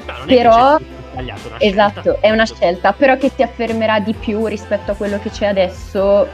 No, 0.06 0.14
non 0.20 0.26
Però- 0.26 0.78
è 0.78 1.20
una 1.20 1.36
scelta. 1.36 1.58
esatto, 1.66 2.18
è 2.22 2.32
una 2.32 2.46
scelta, 2.46 2.94
però 2.94 3.18
che 3.18 3.30
si 3.36 3.42
affermerà 3.44 4.00
di 4.00 4.14
più 4.14 4.46
rispetto 4.46 4.92
a 4.92 4.96
quello 4.96 5.20
che 5.20 5.30
c'è 5.30 5.48
adesso, 5.48 6.26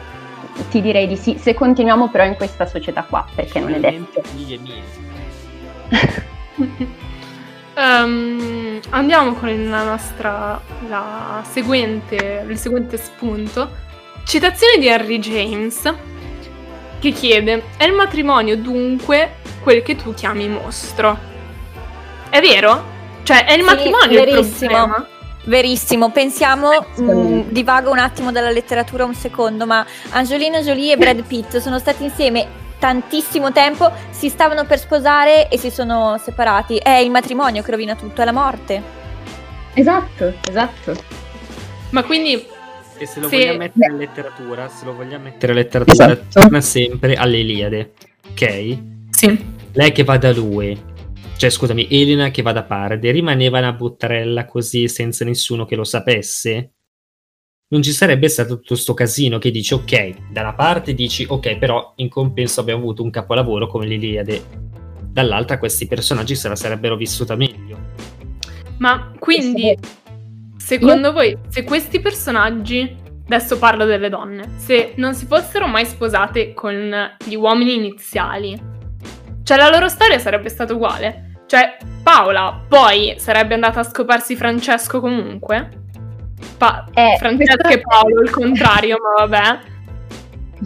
ti 0.69 0.79
direi 0.79 1.07
di 1.07 1.15
sì, 1.15 1.37
se 1.39 1.55
continuiamo 1.55 2.09
però 2.09 2.23
in 2.25 2.35
questa 2.35 2.67
società 2.67 3.01
qua, 3.01 3.25
perché 3.33 3.59
non 3.59 3.73
è 3.73 3.79
detto. 3.79 4.21
Figlie 4.21 4.57
mie. 4.59 4.81
Ehm, 7.75 8.79
andiamo 8.91 9.33
con 9.33 9.69
la 9.69 9.81
nostra 9.83 10.61
la 10.87 11.41
seguente, 11.49 12.45
il 12.47 12.57
seguente 12.59 12.97
spunto. 12.97 13.71
Citazione 14.25 14.77
di 14.77 14.85
Henry 14.87 15.17
James 15.17 15.91
che 17.03 17.11
chiede: 17.11 17.63
È 17.75 17.83
il 17.83 17.91
matrimonio 17.93 18.55
dunque 18.55 19.35
quel 19.61 19.83
che 19.83 19.95
tu 19.97 20.13
chiami 20.13 20.47
mostro? 20.47 21.17
È 22.29 22.39
vero? 22.39 22.91
Cioè, 23.23 23.45
è 23.45 23.53
il 23.53 23.59
Sì, 23.59 23.65
matrimonio 23.65 24.19
il 24.19 24.25
verissimo. 24.25 24.69
problema? 24.69 25.07
Verissimo, 25.45 26.09
pensiamo, 26.11 26.69
Secondo 26.93 27.11
me. 27.11 27.35
mh, 27.41 27.45
divago 27.49 27.91
un 27.91 27.99
attimo 27.99 28.31
dalla 28.31 28.49
letteratura 28.49 29.03
un 29.03 29.13
secondo, 29.13 29.65
ma 29.65 29.85
Angelina 30.11 30.61
Jolie 30.61 30.93
e 30.93 30.97
Brad 30.97 31.21
Pitt 31.23 31.57
sono 31.57 31.79
stati 31.79 32.05
insieme 32.05 32.47
tantissimo 32.79 33.51
tempo, 33.51 33.91
si 34.09 34.29
stavano 34.29 34.63
per 34.63 34.79
sposare 34.79 35.49
e 35.49 35.57
si 35.57 35.69
sono 35.69 36.17
separati. 36.23 36.77
È 36.77 36.91
il 36.91 37.11
matrimonio 37.11 37.61
che 37.61 37.71
rovina 37.71 37.95
tutto, 37.95 38.21
è 38.21 38.25
la 38.25 38.31
morte. 38.31 38.81
Esatto, 39.73 40.33
esatto. 40.49 40.95
Ma 41.89 42.03
quindi 42.03 42.47
E 43.03 43.05
se 43.05 43.19
lo 43.19 43.27
Sì. 43.27 43.35
vogliamo 43.35 43.57
mettere 43.57 43.91
in 43.91 43.97
letteratura, 43.97 44.69
se 44.69 44.85
lo 44.85 44.93
vogliamo 44.95 45.25
mettere 45.25 45.51
in 45.51 45.57
letteratura, 45.57 46.11
Esatto. 46.13 46.39
torna 46.39 46.61
sempre 46.61 47.15
all'Eliade. 47.15 47.91
Ok? 48.31 48.77
sì. 49.09 49.45
Lei 49.73 49.91
che 49.91 50.03
va 50.03 50.17
da 50.17 50.31
lui, 50.31 50.79
cioè 51.35 51.49
scusami, 51.49 51.87
Elena 51.89 52.29
che 52.31 52.41
va 52.41 52.53
da 52.53 52.63
Parde, 52.63 53.11
rimaneva 53.11 53.57
una 53.59 53.73
buttarella 53.73 54.45
così 54.45 54.87
senza 54.87 55.25
nessuno 55.25 55.65
che 55.65 55.75
lo 55.75 55.83
sapesse? 55.83 56.71
Non 57.73 57.81
ci 57.81 57.91
sarebbe 57.91 58.29
stato 58.29 58.59
tutto 58.59 58.75
sto 58.75 58.93
casino 58.93 59.37
che 59.39 59.51
dici 59.51 59.73
ok, 59.73 60.31
da 60.31 60.41
una 60.41 60.53
parte 60.53 60.93
dici 60.93 61.25
ok, 61.27 61.57
però 61.57 61.93
in 61.97 62.07
compenso 62.07 62.61
abbiamo 62.61 62.81
avuto 62.83 63.03
un 63.03 63.09
capolavoro 63.09 63.67
come 63.67 63.85
l'Iliade, 63.87 64.41
dall'altra 65.11 65.57
questi 65.57 65.87
personaggi 65.87 66.35
se 66.35 66.47
la 66.47 66.55
sarebbero 66.55 66.95
vissuta 66.95 67.35
meglio. 67.35 67.77
Ma 68.77 69.11
quindi, 69.19 69.75
secondo 70.63 71.11
voi, 71.11 71.37
se 71.49 71.63
questi 71.63 71.99
personaggi, 71.99 72.95
adesso 73.25 73.57
parlo 73.57 73.85
delle 73.85 74.09
donne, 74.09 74.51
se 74.55 74.93
non 74.95 75.13
si 75.13 75.25
fossero 75.25 75.67
mai 75.67 75.85
sposate 75.85 76.53
con 76.53 77.15
gli 77.25 77.35
uomini 77.35 77.75
iniziali, 77.75 78.59
cioè 79.43 79.57
la 79.57 79.69
loro 79.69 79.89
storia 79.89 80.19
sarebbe 80.19 80.49
stata 80.49 80.73
uguale? 80.73 81.41
Cioè, 81.47 81.77
Paola 82.01 82.63
poi 82.67 83.15
sarebbe 83.17 83.53
andata 83.53 83.81
a 83.81 83.83
scoparsi 83.83 84.35
Francesco 84.35 84.99
comunque? 84.99 85.81
Pa- 86.57 86.87
Eh, 86.93 87.15
Francesco 87.19 87.67
e 87.67 87.81
Paolo, 87.81 88.21
il 88.21 88.29
contrario, 88.29 88.97
ma 88.99 89.25
vabbè. 89.25 89.59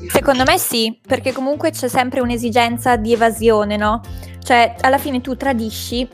Secondo 0.10 0.44
me 0.46 0.60
sì, 0.60 1.00
perché 1.06 1.32
comunque 1.32 1.72
c'è 1.72 1.88
sempre 1.88 2.20
un'esigenza 2.20 2.98
di 2.98 3.14
evasione, 3.14 3.78
no? 3.78 4.02
Cioè, 4.44 4.76
alla 4.82 5.00
fine 5.00 5.22
tu 5.22 5.36
tradisci 5.36 6.08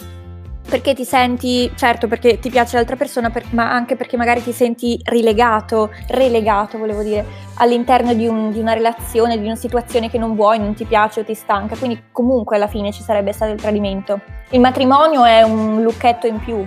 perché 0.67 0.93
ti 0.93 1.03
senti, 1.05 1.71
certo, 1.75 2.07
perché 2.07 2.39
ti 2.39 2.49
piace 2.49 2.77
l'altra 2.77 2.95
persona, 2.95 3.29
per- 3.29 3.45
ma 3.51 3.71
anche 3.71 3.95
perché 3.95 4.17
magari 4.17 4.41
ti 4.41 4.51
senti 4.51 4.99
rilegato, 5.03 5.91
relegato, 6.07 6.77
volevo 6.77 7.03
dire, 7.03 7.25
all'interno 7.55 8.13
di, 8.13 8.27
un- 8.27 8.51
di 8.51 8.59
una 8.59 8.73
relazione, 8.73 9.37
di 9.37 9.45
una 9.45 9.55
situazione 9.55 10.09
che 10.09 10.17
non 10.17 10.35
vuoi, 10.35 10.59
non 10.59 10.73
ti 10.73 10.85
piace 10.85 11.19
o 11.19 11.23
ti 11.23 11.33
stanca. 11.33 11.75
Quindi 11.75 12.03
comunque 12.11 12.55
alla 12.55 12.67
fine 12.67 12.91
ci 12.91 13.03
sarebbe 13.03 13.33
stato 13.33 13.51
il 13.51 13.59
tradimento. 13.61 14.21
Il 14.49 14.59
matrimonio 14.59 15.23
è 15.25 15.41
un 15.43 15.81
lucchetto 15.83 16.27
in 16.27 16.39
più. 16.39 16.65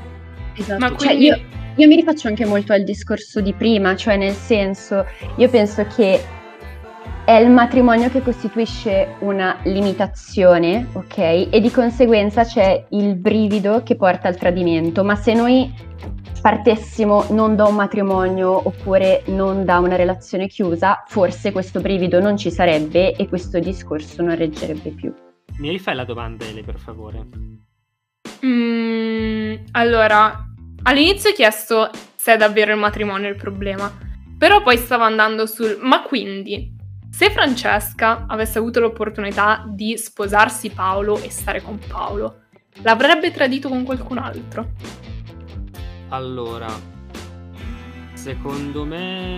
Esatto. 0.54 0.78
Ma 0.80 0.88
Cioè, 0.88 0.96
quindi 1.08 1.24
io- 1.26 1.40
io 1.76 1.86
mi 1.88 1.96
rifaccio 1.96 2.28
anche 2.28 2.44
molto 2.46 2.72
al 2.72 2.84
discorso 2.84 3.40
di 3.40 3.52
prima, 3.52 3.94
cioè 3.96 4.16
nel 4.16 4.34
senso, 4.34 5.04
io 5.36 5.48
penso 5.48 5.84
che 5.94 6.22
è 7.26 7.32
il 7.40 7.50
matrimonio 7.50 8.08
che 8.08 8.22
costituisce 8.22 9.16
una 9.18 9.58
limitazione, 9.64 10.86
ok? 10.92 11.48
E 11.50 11.60
di 11.60 11.72
conseguenza 11.72 12.44
c'è 12.44 12.86
il 12.90 13.16
brivido 13.16 13.82
che 13.82 13.96
porta 13.96 14.28
al 14.28 14.36
tradimento, 14.36 15.02
ma 15.02 15.16
se 15.16 15.34
noi 15.34 15.74
partessimo 16.40 17.26
non 17.30 17.56
da 17.56 17.64
un 17.64 17.74
matrimonio 17.74 18.68
oppure 18.68 19.24
non 19.26 19.64
da 19.64 19.80
una 19.80 19.96
relazione 19.96 20.46
chiusa, 20.46 21.02
forse 21.08 21.50
questo 21.50 21.80
brivido 21.80 22.20
non 22.20 22.36
ci 22.36 22.52
sarebbe 22.52 23.16
e 23.16 23.26
questo 23.26 23.58
discorso 23.58 24.22
non 24.22 24.36
reggerebbe 24.36 24.90
più. 24.90 25.12
Mi 25.58 25.70
rifai 25.70 25.96
la 25.96 26.04
domanda, 26.04 26.44
Ele, 26.44 26.62
per 26.62 26.78
favore? 26.78 27.26
Mm, 28.46 29.54
allora, 29.72 30.46
all'inizio 30.84 31.30
ho 31.30 31.34
chiesto 31.34 31.90
se 32.14 32.34
è 32.34 32.36
davvero 32.36 32.70
il 32.70 32.78
matrimonio 32.78 33.28
il 33.28 33.34
problema, 33.34 33.92
però 34.38 34.62
poi 34.62 34.76
stavo 34.76 35.02
andando 35.02 35.44
sul 35.46 35.76
ma 35.80 36.02
quindi 36.02 36.75
se 37.16 37.30
Francesca 37.30 38.26
avesse 38.28 38.58
avuto 38.58 38.78
l'opportunità 38.78 39.64
di 39.66 39.96
sposarsi 39.96 40.68
Paolo 40.68 41.18
e 41.18 41.30
stare 41.30 41.62
con 41.62 41.78
Paolo, 41.78 42.42
l'avrebbe 42.82 43.30
tradito 43.30 43.70
con 43.70 43.84
qualcun 43.84 44.18
altro? 44.18 44.72
Allora, 46.10 46.68
secondo 48.12 48.84
me 48.84 49.34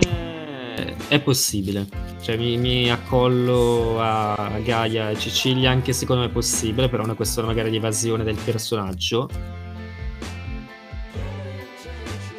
è 1.07 1.21
possibile. 1.21 1.87
Cioè, 2.19 2.35
mi, 2.35 2.57
mi 2.57 2.91
accollo 2.91 3.95
a 4.01 4.59
Gaia 4.61 5.11
e 5.11 5.17
Cecilia, 5.17 5.71
anche 5.71 5.93
secondo 5.93 6.23
me 6.23 6.27
è 6.27 6.33
possibile, 6.33 6.89
però 6.89 7.03
è 7.03 7.05
una 7.05 7.15
questione 7.15 7.47
magari 7.47 7.69
di 7.69 7.77
evasione 7.77 8.25
del 8.25 8.37
personaggio. 8.43 9.29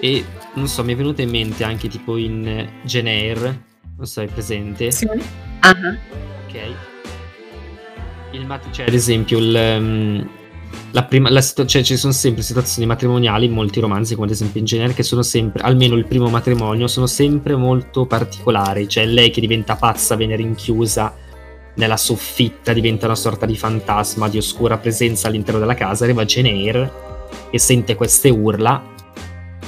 E 0.01 0.25
non 0.53 0.69
so, 0.69 0.85
mi 0.85 0.93
è 0.93 0.97
venuta 0.97 1.23
in 1.23 1.31
mente 1.31 1.65
anche 1.65 1.89
tipo 1.89 2.19
in 2.19 2.69
Geneir, 2.83 3.69
non 4.01 4.09
so, 4.09 4.23
è 4.23 4.27
presente? 4.27 4.91
Sì. 4.91 5.05
Uh-huh. 5.05 5.99
Ok. 6.47 6.75
Il 8.33 8.47
mat- 8.47 8.71
cioè, 8.71 8.87
ad 8.87 8.95
esempio, 8.95 9.39
il, 9.39 9.77
um, 9.79 10.29
la 10.93 11.05
prima, 11.05 11.29
la 11.29 11.43
situ- 11.43 11.67
cioè, 11.67 11.83
ci 11.83 11.99
sono 11.99 12.13
sempre 12.13 12.43
situazioni 12.43 12.89
matrimoniali 12.89 13.45
in 13.45 13.53
molti 13.53 13.79
romanzi, 13.79 14.15
come 14.15 14.27
ad 14.27 14.33
esempio 14.33 14.61
in 14.61 14.67
genere, 14.67 14.95
che 14.95 15.03
sono 15.03 15.23
sempre, 15.23 15.63
almeno 15.63 15.97
il 15.97 16.07
primo 16.07 16.31
matrimonio, 16.31 16.87
sono 16.87 17.07
sempre 17.07 17.57
molto 17.57 18.07
particolari. 18.07 18.89
Cioè, 18.89 19.05
lei 19.05 19.31
che 19.31 19.43
diventa 19.43 19.77
pazza, 19.77 20.15
viene 20.15 20.35
rinchiusa 20.35 21.15
nella 21.75 21.99
soffitta, 21.99 22.73
diventa 22.73 23.05
una 23.05 23.15
sorta 23.15 23.45
di 23.45 23.57
fantasma, 23.57 24.31
di 24.31 24.39
oscura 24.39 24.79
presenza 24.79 25.29
all'interno 25.29 25.61
della 25.61 25.75
casa, 25.75 26.05
arriva 26.05 26.25
Geneir 26.25 27.29
e 27.51 27.59
sente 27.59 27.95
queste 27.97 28.31
urla 28.31 28.83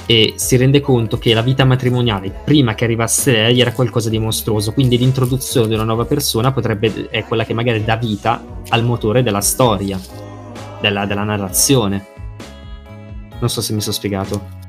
e 0.05 0.33
si 0.35 0.57
rende 0.57 0.81
conto 0.81 1.17
che 1.17 1.33
la 1.33 1.41
vita 1.41 1.63
matrimoniale 1.63 2.33
prima 2.43 2.75
che 2.75 2.83
arrivasse 2.83 3.31
lei 3.31 3.61
era 3.61 3.71
qualcosa 3.71 4.09
di 4.09 4.19
mostruoso, 4.19 4.73
quindi 4.73 4.97
l'introduzione 4.97 5.67
di 5.67 5.73
una 5.73 5.83
nuova 5.83 6.05
persona 6.05 6.51
potrebbe 6.51 7.09
è 7.09 7.23
quella 7.23 7.45
che 7.45 7.53
magari 7.53 7.83
dà 7.83 7.95
vita 7.95 8.43
al 8.69 8.83
motore 8.83 9.23
della 9.23 9.41
storia, 9.41 9.99
della, 10.81 11.05
della 11.05 11.23
narrazione. 11.23 12.05
Non 13.39 13.49
so 13.49 13.61
se 13.61 13.73
mi 13.73 13.81
sono 13.81 13.93
spiegato. 13.93 14.61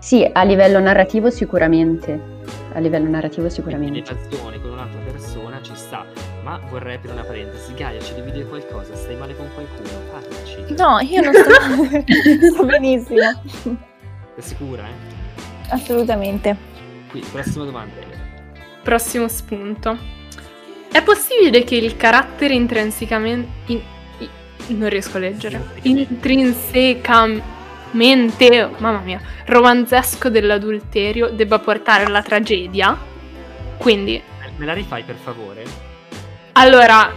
Sì, 0.00 0.28
a 0.30 0.42
livello 0.42 0.78
narrativo 0.78 1.30
sicuramente. 1.30 2.36
A 2.72 2.78
livello 2.78 3.08
narrativo 3.08 3.48
sicuramente. 3.48 4.12
L'evasione 4.12 4.60
con 4.60 4.70
un'altra 4.70 5.00
persona 5.00 5.60
ci 5.62 5.72
sta, 5.74 6.04
ma 6.42 6.60
vorrei 6.70 6.96
aprire 6.96 7.14
una 7.14 7.24
parentesi. 7.24 7.74
Gaia, 7.74 8.00
ci 8.00 8.14
devi 8.14 8.30
dire 8.30 8.46
qualcosa? 8.46 8.94
Stai 8.94 9.16
male 9.16 9.36
con 9.36 9.48
qualcuno? 9.54 9.88
Parlaci. 10.10 10.74
No, 10.76 10.98
io 11.00 11.22
non 11.22 11.34
sto, 11.34 12.54
sto 12.54 12.64
benissimo. 12.64 13.86
Sei 14.38 14.56
sicura, 14.56 14.86
eh? 14.86 14.92
Assolutamente. 15.70 16.56
Qui, 17.10 17.20
prossima 17.32 17.64
domanda. 17.64 17.94
Prossimo 18.82 19.26
spunto. 19.26 19.98
È 20.90 21.02
possibile 21.02 21.64
che 21.64 21.74
il 21.74 21.96
carattere 21.96 22.54
intrinsecamente... 22.54 23.72
In, 23.72 23.80
in, 24.18 24.28
non 24.78 24.88
riesco 24.88 25.16
a 25.16 25.20
leggere. 25.20 25.60
Intrinsecamente, 25.82 28.70
mamma 28.78 29.00
mia, 29.00 29.20
romanzesco 29.46 30.28
dell'adulterio 30.28 31.30
debba 31.30 31.58
portare 31.58 32.04
alla 32.04 32.22
tragedia? 32.22 32.96
Quindi... 33.76 34.22
Me 34.56 34.66
la 34.66 34.72
rifai 34.72 35.02
per 35.02 35.16
favore? 35.16 35.64
Allora, 36.52 37.12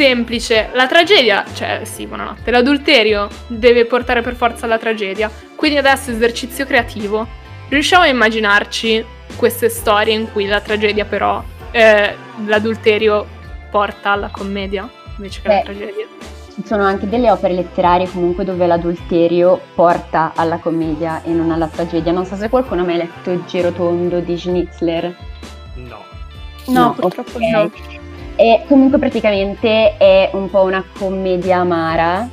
semplice. 0.00 0.70
La 0.72 0.86
tragedia, 0.86 1.44
cioè 1.52 1.82
sì, 1.84 2.06
buonanotte, 2.06 2.50
l'adulterio 2.50 3.28
deve 3.48 3.84
portare 3.84 4.22
per 4.22 4.34
forza 4.34 4.64
alla 4.64 4.78
tragedia. 4.78 5.30
Quindi 5.54 5.76
adesso 5.76 6.10
esercizio 6.10 6.64
creativo. 6.64 7.26
Riusciamo 7.68 8.04
a 8.04 8.06
immaginarci 8.06 9.04
queste 9.36 9.68
storie 9.68 10.14
in 10.14 10.32
cui 10.32 10.46
la 10.46 10.60
tragedia 10.62 11.04
però, 11.04 11.44
eh, 11.70 12.16
l'adulterio 12.46 13.26
porta 13.70 14.12
alla 14.12 14.30
commedia 14.30 14.88
invece 15.16 15.42
che 15.42 15.48
Beh, 15.48 15.54
alla 15.54 15.62
tragedia. 15.64 16.06
Ci 16.54 16.62
sono 16.64 16.84
anche 16.84 17.06
delle 17.06 17.30
opere 17.30 17.52
letterarie 17.52 18.08
comunque 18.10 18.44
dove 18.44 18.66
l'adulterio 18.66 19.60
porta 19.74 20.32
alla 20.34 20.56
commedia 20.56 21.22
e 21.22 21.30
non 21.30 21.50
alla 21.50 21.68
tragedia. 21.68 22.10
Non 22.10 22.24
so 22.24 22.36
se 22.36 22.48
qualcuno 22.48 22.80
ha 22.80 22.84
mai 22.86 22.96
letto 22.96 23.30
Il 23.30 23.44
Girotondo 23.46 24.20
di 24.20 24.38
Schnitzler. 24.38 25.14
No. 25.74 25.98
No, 26.68 26.80
No, 26.80 26.94
purtroppo 26.94 27.36
ok. 27.36 27.50
no. 27.52 27.99
E 28.40 28.64
comunque 28.66 28.98
praticamente 28.98 29.98
è 29.98 30.30
un 30.32 30.48
po' 30.48 30.62
una 30.62 30.82
commedia 30.98 31.58
amara, 31.58 32.26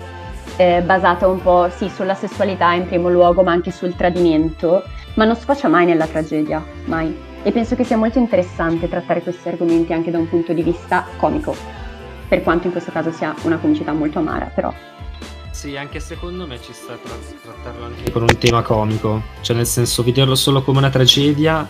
eh, 0.55 0.81
basata 0.81 1.27
un 1.27 1.41
po' 1.41 1.67
sì 1.69 1.89
sulla 1.89 2.13
sessualità 2.13 2.71
in 2.71 2.85
primo 2.85 3.09
luogo, 3.09 3.43
ma 3.43 3.51
anche 3.51 3.71
sul 3.71 3.93
tradimento, 3.93 4.85
ma 5.15 5.25
non 5.25 5.35
sfocia 5.35 5.67
mai 5.67 5.85
nella 5.85 6.07
tragedia, 6.07 6.65
mai. 6.85 7.13
E 7.43 7.51
penso 7.51 7.75
che 7.75 7.83
sia 7.83 7.97
molto 7.97 8.19
interessante 8.19 8.87
trattare 8.87 9.21
questi 9.21 9.49
argomenti 9.49 9.91
anche 9.91 10.09
da 10.09 10.17
un 10.17 10.29
punto 10.29 10.53
di 10.53 10.63
vista 10.63 11.05
comico, 11.17 11.53
per 12.29 12.41
quanto 12.41 12.67
in 12.67 12.71
questo 12.71 12.93
caso 12.93 13.11
sia 13.11 13.35
una 13.41 13.57
comicità 13.57 13.91
molto 13.91 14.19
amara, 14.19 14.49
però. 14.55 14.73
Sì, 15.51 15.75
anche 15.75 15.99
secondo 15.99 16.47
me 16.47 16.57
ci 16.61 16.71
sta 16.71 16.93
tra- 17.03 17.15
trattarlo 17.43 17.83
anche 17.83 18.11
con 18.11 18.21
un 18.21 18.37
tema 18.37 18.61
comico. 18.61 19.23
Cioè, 19.41 19.57
nel 19.57 19.65
senso, 19.65 20.03
vederlo 20.03 20.35
solo 20.35 20.61
come 20.61 20.77
una 20.77 20.89
tragedia, 20.89 21.67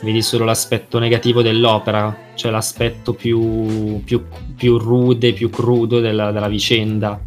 vedi 0.00 0.22
solo 0.22 0.44
l'aspetto 0.44 0.98
negativo 0.98 1.42
dell'opera, 1.42 2.32
cioè 2.34 2.50
l'aspetto 2.50 3.14
più, 3.14 4.02
più, 4.04 4.24
più 4.56 4.78
rude, 4.78 5.32
più 5.32 5.50
crudo 5.50 6.00
della, 6.00 6.30
della 6.30 6.48
vicenda. 6.48 7.20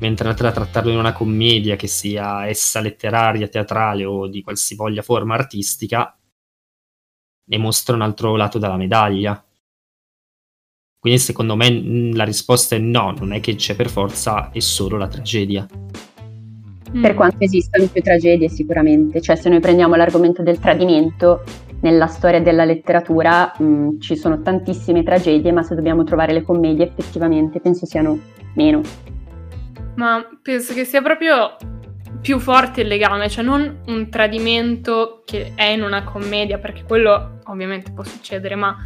Mentre 0.00 0.32
tra 0.34 0.50
trattarlo 0.50 0.90
in 0.90 0.98
una 0.98 1.12
commedia, 1.12 1.76
che 1.76 1.86
sia 1.86 2.46
essa 2.46 2.80
letteraria, 2.80 3.48
teatrale 3.48 4.04
o 4.04 4.28
di 4.28 4.42
qualsivoglia 4.42 5.02
forma 5.02 5.34
artistica, 5.34 6.16
ne 7.44 7.58
mostra 7.58 7.96
un 7.96 8.02
altro 8.02 8.36
lato 8.36 8.58
della 8.58 8.76
medaglia. 8.76 9.44
Quindi 10.98 11.18
secondo 11.18 11.56
me 11.56 12.12
la 12.12 12.24
risposta 12.24 12.76
è 12.76 12.78
no, 12.78 13.14
non 13.18 13.32
è 13.32 13.40
che 13.40 13.54
c'è 13.54 13.74
per 13.74 13.88
forza, 13.88 14.50
è 14.50 14.60
solo 14.60 14.96
la 14.96 15.08
tragedia. 15.08 15.66
Per 15.66 17.12
Mm. 17.12 17.16
quanto 17.16 17.44
esistano 17.44 17.86
più 17.86 18.02
tragedie 18.02 18.48
sicuramente, 18.48 19.20
cioè 19.20 19.36
se 19.36 19.48
noi 19.48 19.60
prendiamo 19.60 19.94
l'argomento 19.94 20.42
del 20.42 20.58
tradimento, 20.58 21.42
nella 21.80 22.06
storia 22.06 22.40
della 22.40 22.64
letteratura 22.64 23.52
mh, 23.56 23.98
ci 24.00 24.16
sono 24.16 24.42
tantissime 24.42 25.02
tragedie, 25.02 25.52
ma 25.52 25.62
se 25.62 25.74
dobbiamo 25.74 26.04
trovare 26.04 26.32
le 26.32 26.42
commedie 26.42 26.86
effettivamente 26.86 27.60
penso 27.60 27.86
siano 27.86 28.18
meno. 28.54 28.82
Ma 29.96 30.24
penso 30.42 30.72
che 30.74 30.84
sia 30.84 31.02
proprio 31.02 31.56
più 32.20 32.38
forte 32.38 32.82
il 32.82 32.88
legame, 32.88 33.28
cioè 33.28 33.44
non 33.44 33.80
un 33.86 34.10
tradimento 34.10 35.22
che 35.24 35.52
è 35.54 35.64
in 35.64 35.82
una 35.82 36.04
commedia, 36.04 36.58
perché 36.58 36.84
quello 36.84 37.38
ovviamente 37.46 37.92
può 37.92 38.04
succedere, 38.04 38.54
ma 38.54 38.76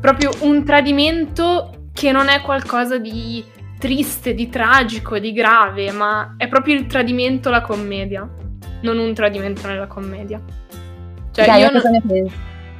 proprio 0.00 0.30
un 0.40 0.64
tradimento 0.64 1.88
che 1.92 2.10
non 2.10 2.28
è 2.28 2.40
qualcosa 2.40 2.98
di 2.98 3.44
triste, 3.78 4.34
di 4.34 4.48
tragico, 4.48 5.18
di 5.18 5.32
grave, 5.32 5.92
ma 5.92 6.34
è 6.38 6.48
proprio 6.48 6.74
il 6.74 6.86
tradimento 6.86 7.50
la 7.50 7.60
commedia, 7.60 8.28
non 8.82 8.98
un 8.98 9.12
tradimento 9.12 9.66
nella 9.66 9.86
commedia. 9.86 10.42
Cioè 11.34 11.46
Gaia, 11.46 11.66
io 11.66 11.72
non- 11.72 11.80
cosa 11.80 11.90
ne 11.90 12.02
pensi? 12.06 12.34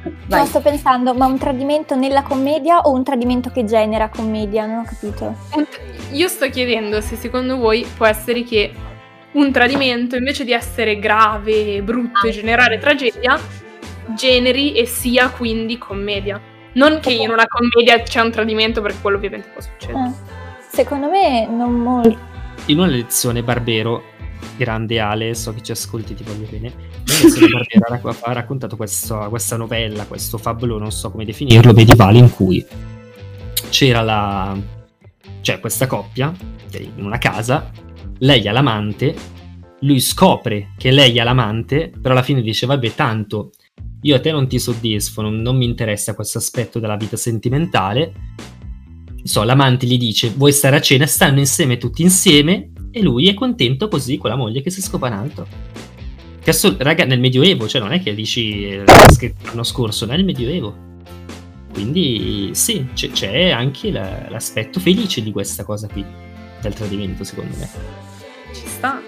No, 0.05 0.11
Vai. 0.27 0.45
sto 0.45 0.61
pensando, 0.61 1.13
ma 1.15 1.25
un 1.25 1.37
tradimento 1.37 1.95
nella 1.95 2.21
commedia 2.21 2.79
o 2.81 2.91
un 2.91 3.03
tradimento 3.03 3.49
che 3.49 3.65
genera 3.65 4.07
commedia? 4.09 4.65
Non 4.65 4.77
ho 4.79 4.83
capito. 4.83 5.35
Io 6.11 6.27
sto 6.27 6.47
chiedendo 6.49 7.01
se 7.01 7.15
secondo 7.15 7.57
voi 7.57 7.85
può 7.97 8.05
essere 8.05 8.43
che 8.43 8.71
un 9.33 9.51
tradimento, 9.51 10.15
invece 10.15 10.45
di 10.45 10.51
essere 10.53 10.99
grave, 10.99 11.81
brutto 11.81 12.27
e 12.27 12.31
generare 12.31 12.77
tragedia, 12.77 13.37
generi 14.15 14.73
e 14.73 14.85
sia 14.85 15.29
quindi 15.29 15.77
commedia. 15.77 16.39
Non 16.73 16.99
che 17.01 17.11
in 17.11 17.31
una 17.31 17.45
commedia 17.47 18.01
c'è 18.03 18.21
un 18.21 18.31
tradimento, 18.31 18.81
perché 18.81 18.97
quello 19.01 19.17
ovviamente 19.17 19.49
può 19.51 19.61
succedere. 19.61 20.05
Eh, 20.07 20.11
Secondo 20.69 21.09
me 21.09 21.47
non 21.47 21.73
molto. 21.73 22.17
In 22.67 22.77
una 22.79 22.87
lezione 22.87 23.41
Barbero, 23.43 24.03
grande 24.57 24.99
Ale, 24.99 25.33
so 25.35 25.53
che 25.53 25.61
ci 25.61 25.71
ascolti, 25.71 26.13
ti 26.13 26.23
voglio 26.23 26.47
bene. 26.49 26.73
Lezione 27.05 27.47
Barbero 27.51 27.85
ha 27.85 27.89
racco- 27.89 28.15
ha 28.21 28.33
raccontato 28.33 28.75
questo- 28.75 29.27
questa 29.29 29.57
novella, 29.57 30.05
questo 30.05 30.37
fabolo, 30.37 30.77
non 30.77 30.91
so 30.91 31.11
come 31.11 31.25
definirlo, 31.25 31.73
medievale, 31.73 32.19
in 32.19 32.31
cui 32.31 32.65
c'era 33.69 34.01
la... 34.01 34.57
cioè 35.41 35.59
questa 35.59 35.87
coppia 35.87 36.33
in 36.77 37.05
una 37.05 37.17
casa, 37.17 37.71
lei 38.19 38.47
ha 38.47 38.51
l'amante, 38.51 39.15
lui 39.81 39.99
scopre 39.99 40.73
che 40.77 40.91
lei 40.91 41.19
ha 41.19 41.23
l'amante, 41.23 41.91
però 42.01 42.13
alla 42.13 42.23
fine 42.23 42.41
dice 42.41 42.65
vabbè 42.65 42.95
tanto 42.95 43.51
io 44.01 44.15
a 44.15 44.19
te 44.19 44.31
non 44.31 44.47
ti 44.47 44.59
soddisfo, 44.59 45.21
non, 45.21 45.41
non 45.41 45.57
mi 45.57 45.65
interessa 45.65 46.13
questo 46.13 46.37
aspetto 46.37 46.79
della 46.79 46.95
vita 46.95 47.17
sentimentale. 47.17 48.13
So, 49.23 49.41
l'amante 49.43 49.87
gli 49.87 49.97
dice 49.97 50.29
vuoi 50.29 50.51
stare 50.51 50.75
a 50.75 50.81
cena, 50.81 51.07
stanno 51.07 51.39
insieme 51.39 51.77
tutti 51.77 52.03
insieme 52.03 52.69
e 52.97 53.01
lui 53.01 53.27
è 53.27 53.33
contento 53.33 53.89
così 53.89 54.17
con 54.17 54.29
la 54.29 54.37
moglie 54.37 54.61
che 54.61 54.69
si 54.69 54.81
scopa 54.81 55.07
un 55.07 55.13
altro. 55.13 55.45
Che 56.41 56.49
assol- 56.49 56.77
raga, 56.79 57.03
nel 57.03 57.19
Medioevo, 57.19 57.67
cioè 57.67 57.81
non 57.81 57.91
è 57.91 58.01
che 58.01 58.15
dici 58.15 58.69
eh, 58.69 58.83
l'anno 58.85 59.63
scorso, 59.63 60.05
nel 60.05 60.23
Medioevo. 60.23 60.73
Quindi 61.73 62.51
sì, 62.53 62.87
c'è, 62.93 63.09
c'è 63.09 63.49
anche 63.49 63.91
la, 63.91 64.27
l'aspetto 64.29 64.79
felice 64.79 65.21
di 65.21 65.33
questa 65.33 65.65
cosa 65.65 65.89
qui, 65.89 66.05
del 66.61 66.73
tradimento 66.73 67.25
secondo 67.25 67.53
me. 67.57 67.67
Ci 68.53 68.65
sta. 68.65 69.01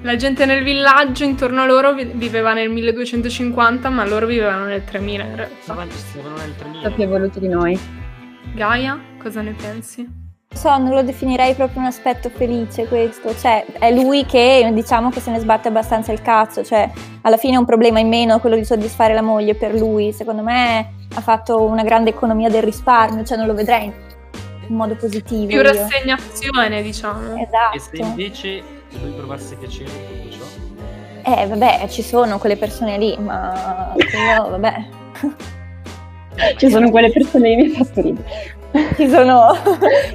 La 0.00 0.16
gente 0.16 0.44
nel 0.44 0.64
villaggio 0.64 1.22
intorno 1.22 1.62
a 1.62 1.66
loro 1.66 1.94
vi- 1.94 2.10
viveva 2.12 2.52
nel 2.52 2.68
1250, 2.68 3.90
ma 3.90 4.04
loro 4.04 4.26
vivevano 4.26 4.64
nel 4.64 4.82
3000 4.82 5.24
in 5.24 5.36
realtà. 5.36 5.86
Scrivono 6.10 6.34
nel 6.34 6.56
3000. 6.56 6.82
Sono 6.82 6.94
più 6.96 7.04
evoluti 7.04 7.38
di 7.38 7.48
noi. 7.48 7.78
Gaia, 8.56 9.00
cosa 9.18 9.40
ne 9.40 9.52
pensi? 9.52 10.21
So, 10.54 10.76
non 10.78 10.90
lo 10.90 11.02
definirei 11.02 11.54
proprio 11.54 11.80
un 11.80 11.86
aspetto 11.86 12.28
felice 12.28 12.86
questo, 12.86 13.34
cioè 13.36 13.64
è 13.78 13.90
lui 13.92 14.24
che 14.26 14.68
diciamo 14.72 15.10
che 15.10 15.20
se 15.20 15.30
ne 15.30 15.38
sbatte 15.40 15.68
abbastanza 15.68 16.12
il 16.12 16.22
cazzo, 16.22 16.62
cioè 16.62 16.88
alla 17.22 17.36
fine 17.36 17.54
è 17.54 17.58
un 17.58 17.64
problema 17.64 17.98
in 17.98 18.08
meno 18.08 18.38
quello 18.38 18.56
di 18.56 18.64
soddisfare 18.64 19.14
la 19.14 19.22
moglie 19.22 19.54
per 19.54 19.74
lui, 19.74 20.12
secondo 20.12 20.42
me 20.42 20.92
ha 21.14 21.20
fatto 21.20 21.62
una 21.62 21.82
grande 21.82 22.10
economia 22.10 22.48
del 22.48 22.62
risparmio, 22.62 23.24
cioè 23.24 23.38
non 23.38 23.46
lo 23.46 23.54
vedrei 23.54 23.92
in 24.68 24.74
modo 24.76 24.94
positivo. 24.94 25.46
Più 25.46 25.56
io. 25.56 25.62
rassegnazione, 25.62 26.82
diciamo. 26.82 27.34
E 27.36 27.48
se 27.50 27.76
Esatto. 27.76 27.96
invece 27.96 28.62
lui 29.00 29.10
provasse 29.12 29.56
piacere 29.56 29.90
in 29.90 30.22
tutto 30.22 30.36
ciò? 30.36 30.44
Eh 31.24 31.46
vabbè, 31.46 31.86
ci 31.88 32.02
sono 32.02 32.38
quelle 32.38 32.56
persone 32.56 32.98
lì, 32.98 33.16
ma 33.18 33.92
quello, 33.96 34.50
vabbè, 34.50 34.84
Ci 36.56 36.70
sono 36.70 36.90
quelle 36.90 37.10
persone 37.10 37.56
che 37.56 37.62
mi 37.62 37.74
ha 37.74 37.84
fatto 37.84 38.00
ridere. 38.00 38.60
ci 38.96 39.08
sono... 39.08 39.52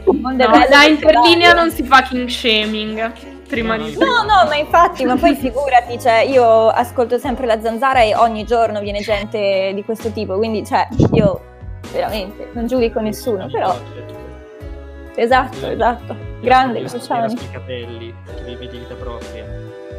No, 0.06 0.36
da 0.36 0.84
interlinea 0.86 1.54
non 1.54 1.70
si 1.72 1.84
fa 1.84 2.02
king 2.02 2.28
shaming. 2.28 3.12
Prima 3.48 3.78
No, 3.78 3.86
di 3.86 3.96
no, 3.98 4.06
No, 4.06 4.24
no, 4.24 4.46
ma 4.50 4.56
infatti, 4.56 5.06
ma 5.06 5.16
poi 5.16 5.36
figurati, 5.40 6.00
cioè, 6.00 6.20
io 6.20 6.68
ascolto 6.68 7.18
sempre 7.18 7.46
la 7.46 7.62
zanzara 7.62 8.02
e 8.02 8.14
ogni 8.16 8.44
giorno 8.46 8.80
viene 8.82 9.00
gente 9.00 9.72
di 9.74 9.84
questo 9.84 10.12
tipo, 10.12 10.36
quindi, 10.36 10.66
cioè, 10.66 10.88
io 11.14 11.42
veramente 11.94 12.50
non 12.54 12.68
giudico 12.68 13.00
nessuno, 13.00 13.48
però, 13.50 13.74
esatto, 15.16 15.66
esatto, 15.70 16.16
grande 16.42 16.84
Cruciani. 16.84 17.38
sui 17.38 17.50
capelli, 17.50 18.14
che 18.26 18.44
vive 18.44 18.68
di 18.68 18.78
vita 18.80 18.96
propria. 18.96 19.46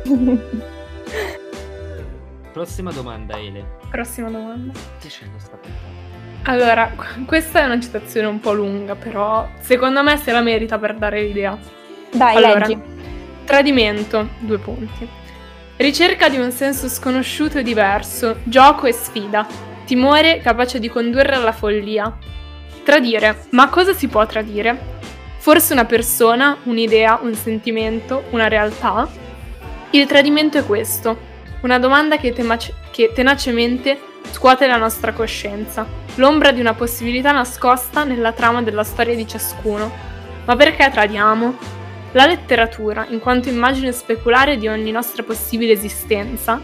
Prossima 2.52 2.90
domanda, 2.92 3.38
Ele. 3.38 3.64
Prossima 3.90 4.28
domanda. 4.28 4.72
Che 4.98 5.08
c'è 5.08 5.24
sta 5.36 5.56
puntata? 5.56 6.07
Allora, 6.44 6.92
qu- 6.94 7.24
questa 7.26 7.62
è 7.62 7.64
una 7.64 7.80
citazione 7.80 8.26
un 8.26 8.40
po' 8.40 8.52
lunga, 8.52 8.94
però 8.94 9.48
secondo 9.60 10.02
me 10.02 10.16
se 10.16 10.32
la 10.32 10.40
merita 10.40 10.78
per 10.78 10.94
dare 10.94 11.22
l'idea. 11.22 11.58
Dai, 12.12 12.36
Allora, 12.36 12.66
leggi. 12.66 12.80
tradimento, 13.44 14.28
due 14.38 14.58
punti. 14.58 15.06
Ricerca 15.76 16.28
di 16.28 16.38
un 16.38 16.50
senso 16.50 16.88
sconosciuto 16.88 17.58
e 17.58 17.62
diverso, 17.62 18.38
gioco 18.44 18.86
e 18.86 18.92
sfida, 18.92 19.46
timore 19.84 20.40
capace 20.40 20.78
di 20.80 20.88
condurre 20.88 21.34
alla 21.34 21.52
follia. 21.52 22.16
Tradire, 22.82 23.44
ma 23.50 23.68
cosa 23.68 23.92
si 23.92 24.08
può 24.08 24.24
tradire? 24.26 24.96
Forse 25.38 25.72
una 25.74 25.84
persona, 25.84 26.56
un'idea, 26.64 27.20
un 27.22 27.34
sentimento, 27.34 28.24
una 28.30 28.48
realtà? 28.48 29.06
Il 29.90 30.06
tradimento 30.06 30.58
è 30.58 30.64
questo, 30.66 31.16
una 31.62 31.78
domanda 31.78 32.16
che, 32.16 32.32
temace- 32.32 32.74
che 32.90 33.12
tenacemente 33.14 33.98
scuote 34.32 34.66
la 34.66 34.76
nostra 34.76 35.12
coscienza, 35.12 35.86
l'ombra 36.16 36.52
di 36.52 36.60
una 36.60 36.74
possibilità 36.74 37.32
nascosta 37.32 38.04
nella 38.04 38.32
trama 38.32 38.62
della 38.62 38.84
storia 38.84 39.14
di 39.14 39.26
ciascuno. 39.26 39.90
Ma 40.44 40.56
perché 40.56 40.90
tradiamo? 40.90 41.56
La 42.12 42.26
letteratura, 42.26 43.06
in 43.10 43.18
quanto 43.18 43.48
immagine 43.48 43.92
speculare 43.92 44.56
di 44.56 44.66
ogni 44.66 44.90
nostra 44.90 45.22
possibile 45.22 45.72
esistenza, 45.72 46.60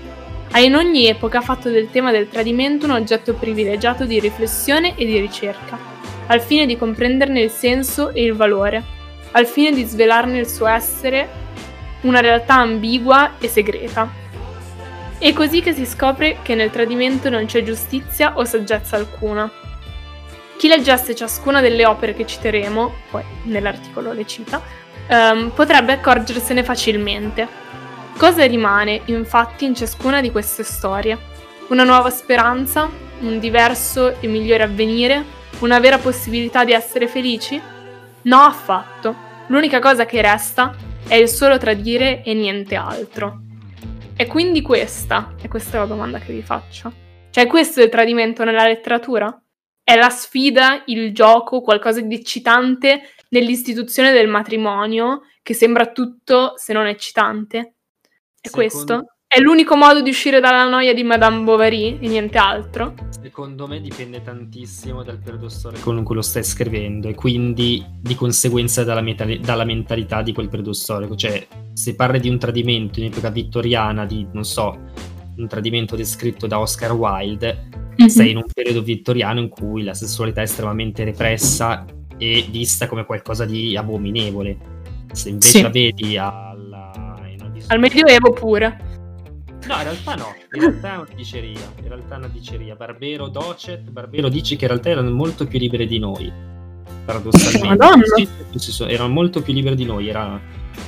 ha 0.50 0.60
in 0.60 0.74
ogni 0.74 1.06
epoca 1.06 1.40
fatto 1.40 1.68
del 1.68 1.90
tema 1.90 2.12
del 2.12 2.28
tradimento 2.28 2.86
un 2.86 2.92
oggetto 2.92 3.34
privilegiato 3.34 4.04
di 4.04 4.20
riflessione 4.20 4.94
e 4.96 5.04
di 5.04 5.18
ricerca, 5.18 5.76
al 6.26 6.40
fine 6.40 6.64
di 6.64 6.78
comprenderne 6.78 7.40
il 7.40 7.50
senso 7.50 8.10
e 8.12 8.22
il 8.22 8.34
valore, 8.34 8.82
al 9.32 9.46
fine 9.46 9.72
di 9.72 9.82
svelarne 9.84 10.38
il 10.38 10.48
suo 10.48 10.66
essere 10.66 11.42
una 12.02 12.20
realtà 12.20 12.54
ambigua 12.54 13.32
e 13.38 13.48
segreta. 13.48 14.22
È 15.24 15.32
così 15.32 15.62
che 15.62 15.72
si 15.72 15.86
scopre 15.86 16.40
che 16.42 16.54
nel 16.54 16.68
tradimento 16.68 17.30
non 17.30 17.46
c'è 17.46 17.62
giustizia 17.62 18.34
o 18.36 18.44
saggezza 18.44 18.96
alcuna. 18.96 19.50
Chi 20.58 20.68
leggesse 20.68 21.14
ciascuna 21.14 21.62
delle 21.62 21.86
opere 21.86 22.12
che 22.12 22.26
citeremo, 22.26 22.94
poi 23.10 23.22
nell'articolo 23.44 24.12
le 24.12 24.26
cita, 24.26 24.60
ehm, 25.06 25.52
potrebbe 25.54 25.92
accorgersene 25.92 26.62
facilmente. 26.62 27.48
Cosa 28.18 28.44
rimane, 28.44 29.00
infatti, 29.06 29.64
in 29.64 29.74
ciascuna 29.74 30.20
di 30.20 30.30
queste 30.30 30.62
storie? 30.62 31.16
Una 31.68 31.84
nuova 31.84 32.10
speranza? 32.10 32.90
Un 33.20 33.38
diverso 33.38 34.20
e 34.20 34.26
migliore 34.26 34.64
avvenire? 34.64 35.24
Una 35.60 35.80
vera 35.80 35.96
possibilità 35.96 36.66
di 36.66 36.72
essere 36.72 37.08
felici? 37.08 37.58
No, 38.24 38.40
affatto. 38.40 39.16
L'unica 39.46 39.78
cosa 39.78 40.04
che 40.04 40.20
resta 40.20 40.74
è 41.08 41.14
il 41.14 41.28
solo 41.30 41.56
tradire 41.56 42.22
e 42.22 42.34
niente 42.34 42.74
altro. 42.74 43.43
E 44.16 44.26
quindi 44.28 44.62
questa, 44.62 45.34
e 45.42 45.48
questa 45.48 45.76
è 45.76 45.80
la 45.80 45.86
domanda 45.86 46.20
che 46.20 46.32
vi 46.32 46.42
faccio. 46.42 46.92
Cioè, 47.30 47.48
questo 47.48 47.80
è 47.80 47.84
il 47.84 47.90
tradimento 47.90 48.44
nella 48.44 48.64
letteratura? 48.64 49.36
È 49.82 49.96
la 49.96 50.08
sfida, 50.08 50.84
il 50.86 51.12
gioco, 51.12 51.60
qualcosa 51.60 52.00
di 52.00 52.14
eccitante 52.14 53.10
nell'istituzione 53.30 54.12
del 54.12 54.28
matrimonio, 54.28 55.22
che 55.42 55.52
sembra 55.52 55.90
tutto 55.90 56.52
se 56.56 56.72
non 56.72 56.86
eccitante? 56.86 57.58
È 58.40 58.46
Secondo- 58.48 58.70
questo? 58.70 59.13
È 59.34 59.40
l'unico 59.40 59.74
modo 59.74 60.00
di 60.00 60.10
uscire 60.10 60.38
dalla 60.38 60.68
noia 60.68 60.94
di 60.94 61.02
Madame 61.02 61.42
Bovary 61.42 61.98
e 61.98 62.06
niente 62.06 62.38
altro? 62.38 62.94
Secondo 63.20 63.66
me 63.66 63.80
dipende 63.80 64.22
tantissimo 64.22 65.02
dal 65.02 65.18
periodo 65.18 65.48
storico 65.48 65.82
con 65.82 66.04
cui 66.04 66.14
lo 66.14 66.22
stai 66.22 66.44
scrivendo 66.44 67.08
e 67.08 67.16
quindi 67.16 67.84
di 68.00 68.14
conseguenza 68.14 68.84
dalla, 68.84 69.00
meta- 69.00 69.26
dalla 69.40 69.64
mentalità 69.64 70.22
di 70.22 70.32
quel 70.32 70.48
periodo 70.48 70.72
storico. 70.72 71.16
Cioè, 71.16 71.48
se 71.72 71.96
parli 71.96 72.20
di 72.20 72.28
un 72.28 72.38
tradimento 72.38 73.00
in 73.00 73.06
epoca 73.06 73.28
vittoriana, 73.30 74.06
di, 74.06 74.24
non 74.30 74.44
so, 74.44 74.78
un 75.36 75.48
tradimento 75.48 75.96
descritto 75.96 76.46
da 76.46 76.60
Oscar 76.60 76.92
Wilde, 76.92 77.70
sei 78.06 78.30
in 78.30 78.36
un 78.36 78.44
periodo 78.54 78.82
vittoriano 78.82 79.40
in 79.40 79.48
cui 79.48 79.82
la 79.82 79.94
sessualità 79.94 80.42
è 80.42 80.44
estremamente 80.44 81.02
repressa 81.02 81.84
e 82.16 82.46
vista 82.48 82.86
come 82.86 83.04
qualcosa 83.04 83.44
di 83.44 83.76
abominevole. 83.76 84.56
Se 85.10 85.30
invece 85.30 85.48
Sì. 85.48 85.62
la 85.62 85.70
vedi 85.70 86.16
alla... 86.16 86.92
Al 87.66 87.78
Medioevo 87.80 88.32
pure. 88.32 88.83
No, 89.66 89.76
in 89.76 89.82
realtà 89.82 90.14
no, 90.14 90.34
in 90.52 90.60
realtà 90.60 90.92
è 90.92 90.96
una 90.96 91.08
diceria, 91.14 91.72
in 91.80 91.88
realtà 91.88 92.14
è 92.14 92.18
una 92.18 92.28
diceria. 92.28 92.74
Barbero 92.74 93.28
Docet, 93.28 93.90
Barbero 93.90 94.28
dice 94.28 94.56
che 94.56 94.64
in 94.64 94.70
realtà 94.70 94.90
erano 94.90 95.10
molto 95.10 95.46
più 95.46 95.58
libere 95.58 95.86
di 95.86 95.98
noi, 95.98 96.30
paradossalmente. 97.04 98.28
Sì, 98.58 98.84
erano 98.84 99.12
molto 99.12 99.42
più 99.42 99.52
libere 99.52 99.74
di 99.74 99.84
noi, 99.84 100.08
era 100.08 100.38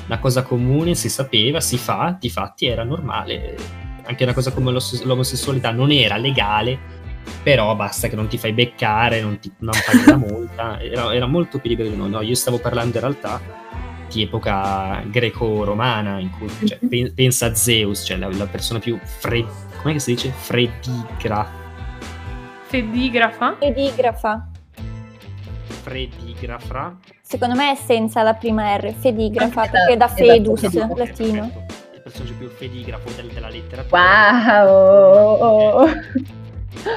una 0.06 0.18
cosa 0.18 0.42
comune, 0.42 0.94
si 0.94 1.08
sapeva, 1.08 1.60
si 1.60 1.78
fa, 1.78 2.16
di 2.20 2.28
fatti 2.28 2.66
era 2.66 2.84
normale. 2.84 3.56
Anche 4.04 4.22
una 4.24 4.34
cosa 4.34 4.52
come 4.52 4.78
l'omosessualità 5.04 5.70
non 5.70 5.90
era 5.90 6.16
legale, 6.16 6.78
però 7.42 7.74
basta 7.74 8.08
che 8.08 8.16
non 8.16 8.28
ti 8.28 8.38
fai 8.38 8.52
beccare, 8.52 9.20
non, 9.20 9.38
ti, 9.38 9.50
non 9.58 9.74
paghi 9.84 10.04
la 10.04 10.16
multa, 10.16 10.80
era, 10.80 11.14
era 11.14 11.26
molto 11.26 11.58
più 11.58 11.70
libere 11.70 11.90
di 11.90 11.96
noi. 11.96 12.10
No, 12.10 12.20
io 12.20 12.34
stavo 12.34 12.58
parlando 12.58 12.96
in 12.96 13.02
realtà 13.02 13.64
di 14.10 14.22
epoca 14.22 15.02
greco-romana, 15.06 16.18
in 16.18 16.30
cui 16.30 16.48
cioè, 16.66 16.78
Mhm. 16.80 16.88
pen- 16.88 17.14
pensa 17.14 17.46
a 17.46 17.54
Zeus, 17.54 18.04
cioè 18.04 18.16
la, 18.16 18.28
la 18.30 18.46
persona 18.46 18.78
più 18.78 18.98
fred... 19.02 19.46
come 19.82 19.98
si 19.98 20.14
dice? 20.14 20.30
Fredigra... 20.30 21.64
Fedigrafa? 22.68 23.56
Fedigrafa. 23.58 24.48
Fredigrafra? 25.82 26.96
Secondo 27.22 27.54
me 27.54 27.72
è 27.72 27.74
senza 27.76 28.22
la 28.22 28.34
prima 28.34 28.76
R, 28.76 28.92
fedigrafa, 28.92 29.62
Anche 29.62 29.70
perché 29.72 29.92
è 29.92 29.96
da 29.96 30.04
esatto, 30.06 30.24
fedus, 30.24 30.62
esatto. 30.64 30.96
latino. 30.96 31.40
Perfetto. 31.48 31.74
Il 31.94 32.00
personaggio 32.02 32.34
più 32.34 32.48
fedigrafo 32.48 33.10
del- 33.16 33.28
della 33.32 33.48
letteratura. 33.48 34.64
Wow! 34.64 35.86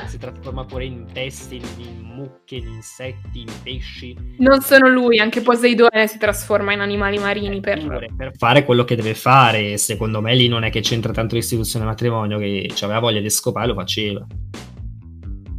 Si 0.08 0.18
trasforma 0.18 0.66
pure 0.66 0.86
in 0.86 1.06
bestie, 1.12 1.58
in, 1.58 1.66
in 1.78 2.02
mucche, 2.02 2.56
in 2.56 2.68
insetti, 2.68 3.42
in 3.42 3.52
pesci. 3.64 4.16
Non 4.38 4.62
sono 4.62 4.90
lui, 4.90 5.20
anche 5.20 5.42
Poseidone 5.42 6.08
si 6.08 6.18
trasforma 6.18 6.74
in 6.74 6.82
animali 6.82 7.18
marini 7.18 7.60
per... 7.60 7.80
Pure 7.82 8.10
per 8.16 8.32
fare 8.38 8.66
quello 8.66 8.84
che 8.84 8.96
deve 8.96 9.14
fare. 9.14 9.78
Secondo 9.78 10.22
me 10.22 10.36
lì 10.36 10.48
non 10.48 10.64
è 10.64 10.70
che 10.70 10.82
c'entra 10.82 11.14
tanto 11.14 11.36
l'istituzione 11.36 11.86
del 11.86 11.94
matrimonio, 11.94 12.38
che 12.38 12.72
aveva 12.82 13.00
voglia 13.00 13.22
di 13.22 13.30
scopare 13.30 13.68
lo 13.68 13.74
faceva. 13.74 14.26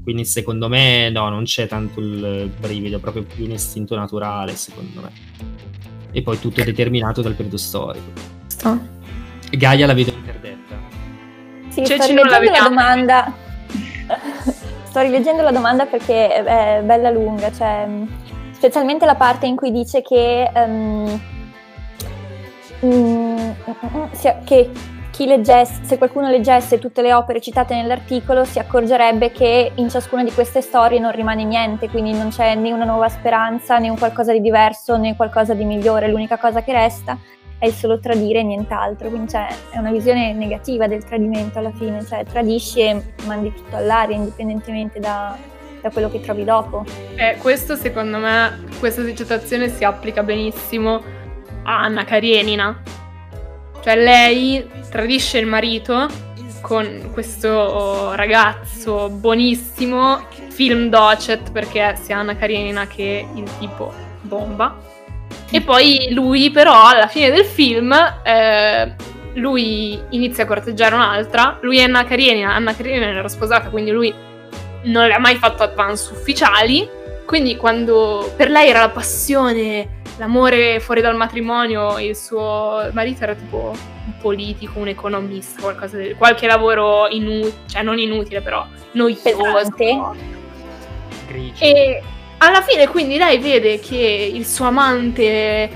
Quindi 0.03 0.25
secondo 0.25 0.69
me 0.69 1.11
no, 1.11 1.29
non 1.29 1.45
c'è 1.45 1.67
tanto 1.67 2.01
il 2.01 2.51
brivido, 2.59 2.97
è 2.97 3.01
proprio 3.01 3.23
più 3.23 3.45
un 3.45 3.53
istinto 3.53 3.95
naturale, 3.97 4.55
secondo 4.57 5.03
me. 5.03 5.13
E 6.13 6.23
poi 6.23 6.39
tutto 6.41 6.61
è 6.61 6.65
determinato 6.65 7.23
dal 7.23 7.35
periodo 7.35 7.57
storico. 7.57 8.11
Sto. 8.47 8.79
Gaia 9.51 9.87
la 9.87 9.95
vedo 9.95 10.13
interdetta. 10.13 10.79
Sì, 11.69 11.85
sto 11.85 12.13
non 12.13 12.27
la 12.27 12.41
la, 12.41 12.69
domanda. 12.69 13.35
Sto 14.91 15.01
rileggendo 15.01 15.43
la 15.43 15.53
domanda 15.53 15.87
perché 15.87 16.43
è, 16.43 16.83
bella 16.83 17.11
lunga, 17.11 17.53
cioè, 17.53 17.87
mh, 17.87 18.09
specialmente 18.51 19.07
la 19.07 19.15
parte 19.15 19.47
in 19.47 19.55
cui 19.55 19.71
dice 19.71 20.03
che, 20.03 20.51
mm, 20.59 21.07
sia- 24.11 24.41
che 24.45 24.71
leggesse, 25.19 25.85
se 25.85 25.99
qualcuno 25.99 26.31
leggesse 26.31 26.79
tutte 26.79 27.03
le 27.03 27.13
opere 27.13 27.43
citate 27.43 27.75
nell'articolo 27.75 28.45
si 28.45 28.59
accorgerebbe 28.59 29.31
che 29.31 29.71
in 29.75 29.91
ciascuna 29.91 30.25
di 30.25 30.33
queste 30.33 30.63
storie 30.63 30.99
non 30.99 31.13
rimane 31.13 31.45
niente, 31.45 31.91
quindi 31.91 32.13
non 32.13 32.31
c'è 32.31 32.55
né 32.55 32.73
una 32.73 32.87
nuova 32.87 33.09
speranza, 33.11 33.79
né 33.79 33.91
un 33.91 33.99
qualcosa 33.99 34.33
di 34.33 34.41
diverso, 34.41 34.97
né 34.97 35.15
qualcosa 35.17 35.53
di 35.53 35.65
migliore, 35.65 36.09
l'unica 36.09 36.39
cosa 36.39 36.63
che 36.63 36.73
resta 36.73 37.19
è 37.61 37.71
solo 37.71 38.01
tradire 38.01 38.41
e 38.41 38.43
nient'altro, 38.43 39.11
quindi 39.11 39.29
cioè, 39.29 39.47
è 39.71 39.77
una 39.77 39.91
visione 39.93 40.33
negativa 40.33 40.87
del 40.89 41.05
tradimento 41.05 41.59
alla 41.59 41.73
fine, 41.73 42.03
cioè 42.07 42.25
tradisci 42.25 42.81
e 42.81 43.03
mandi 43.27 43.53
tutto 43.53 43.77
all'aria 43.77 44.17
indipendentemente 44.17 44.99
da, 44.99 45.37
da 45.83 45.91
quello 45.91 46.11
che 46.11 46.21
trovi 46.21 46.45
dopo. 46.45 46.87
Eh, 47.17 47.37
questo 47.39 47.77
secondo 47.77 48.17
me, 48.17 48.65
questa 48.79 49.05
citazione 49.15 49.69
si 49.69 49.85
applica 49.85 50.23
benissimo 50.23 51.03
a 51.65 51.83
Anna 51.83 52.05
Karenina. 52.05 52.83
Cioè 53.83 53.95
lei 53.97 54.67
tradisce 54.89 55.37
il 55.37 55.47
marito 55.47 56.09
con 56.63 57.11
questo 57.13 58.15
ragazzo 58.15 59.11
buonissimo, 59.11 60.27
film 60.49 60.89
docet 60.89 61.53
perché 61.53 61.95
sia 62.01 62.19
Anna 62.19 62.37
Karenina 62.37 62.87
che 62.87 63.27
il 63.35 63.51
tipo 63.59 63.93
bomba. 64.23 64.90
E 65.51 65.61
poi 65.61 66.09
lui 66.13 66.51
però 66.51 66.87
alla 66.87 67.09
fine 67.09 67.31
del 67.31 67.45
film 67.45 67.93
eh, 68.23 68.95
lui 69.35 70.01
inizia 70.11 70.45
a 70.45 70.47
corteggiare 70.47 70.95
un'altra, 70.95 71.59
lui 71.63 71.79
è 71.79 71.83
Anna 71.83 72.05
Karenina, 72.05 72.55
Anna 72.55 72.75
Karenina 72.75 73.07
era 73.07 73.29
sposata 73.29 73.69
quindi 73.69 73.91
lui 73.91 74.13
non 74.83 75.07
le 75.07 75.15
ha 75.15 75.19
mai 75.19 75.37
fatto 75.37 75.63
advance 75.63 76.13
ufficiali, 76.13 76.89
quindi 77.27 77.57
quando 77.57 78.33
per 78.37 78.51
lei 78.51 78.71
era 78.71 78.81
la 78.81 78.89
passione, 78.91 80.01
l'amore 80.19 80.81
fuori 80.81 81.01
dal 81.01 81.17
matrimonio, 81.17 81.99
il 81.99 82.17
suo 82.17 82.89
marito 82.93 83.23
era 83.25 83.35
tipo 83.35 83.73
un 83.75 84.13
politico, 84.21 84.79
un 84.79 84.89
economista, 84.89 85.61
qualcosa 85.61 85.97
del, 85.97 86.17
qualche 86.17 86.47
lavoro 86.47 87.09
inutile, 87.09 87.53
cioè 87.67 87.83
non 87.83 87.99
inutile 87.99 88.41
però, 88.41 88.67
noioso. 88.93 89.23
Pesante. 89.23 90.29
Grigio. 91.27 91.65
E 91.65 92.03
alla 92.43 92.63
fine 92.63 92.89
quindi 92.89 93.19
lei 93.19 93.39
vede 93.39 93.81
che 93.81 93.97
il 94.33 94.47
suo 94.47 94.67
amante, 94.67 95.69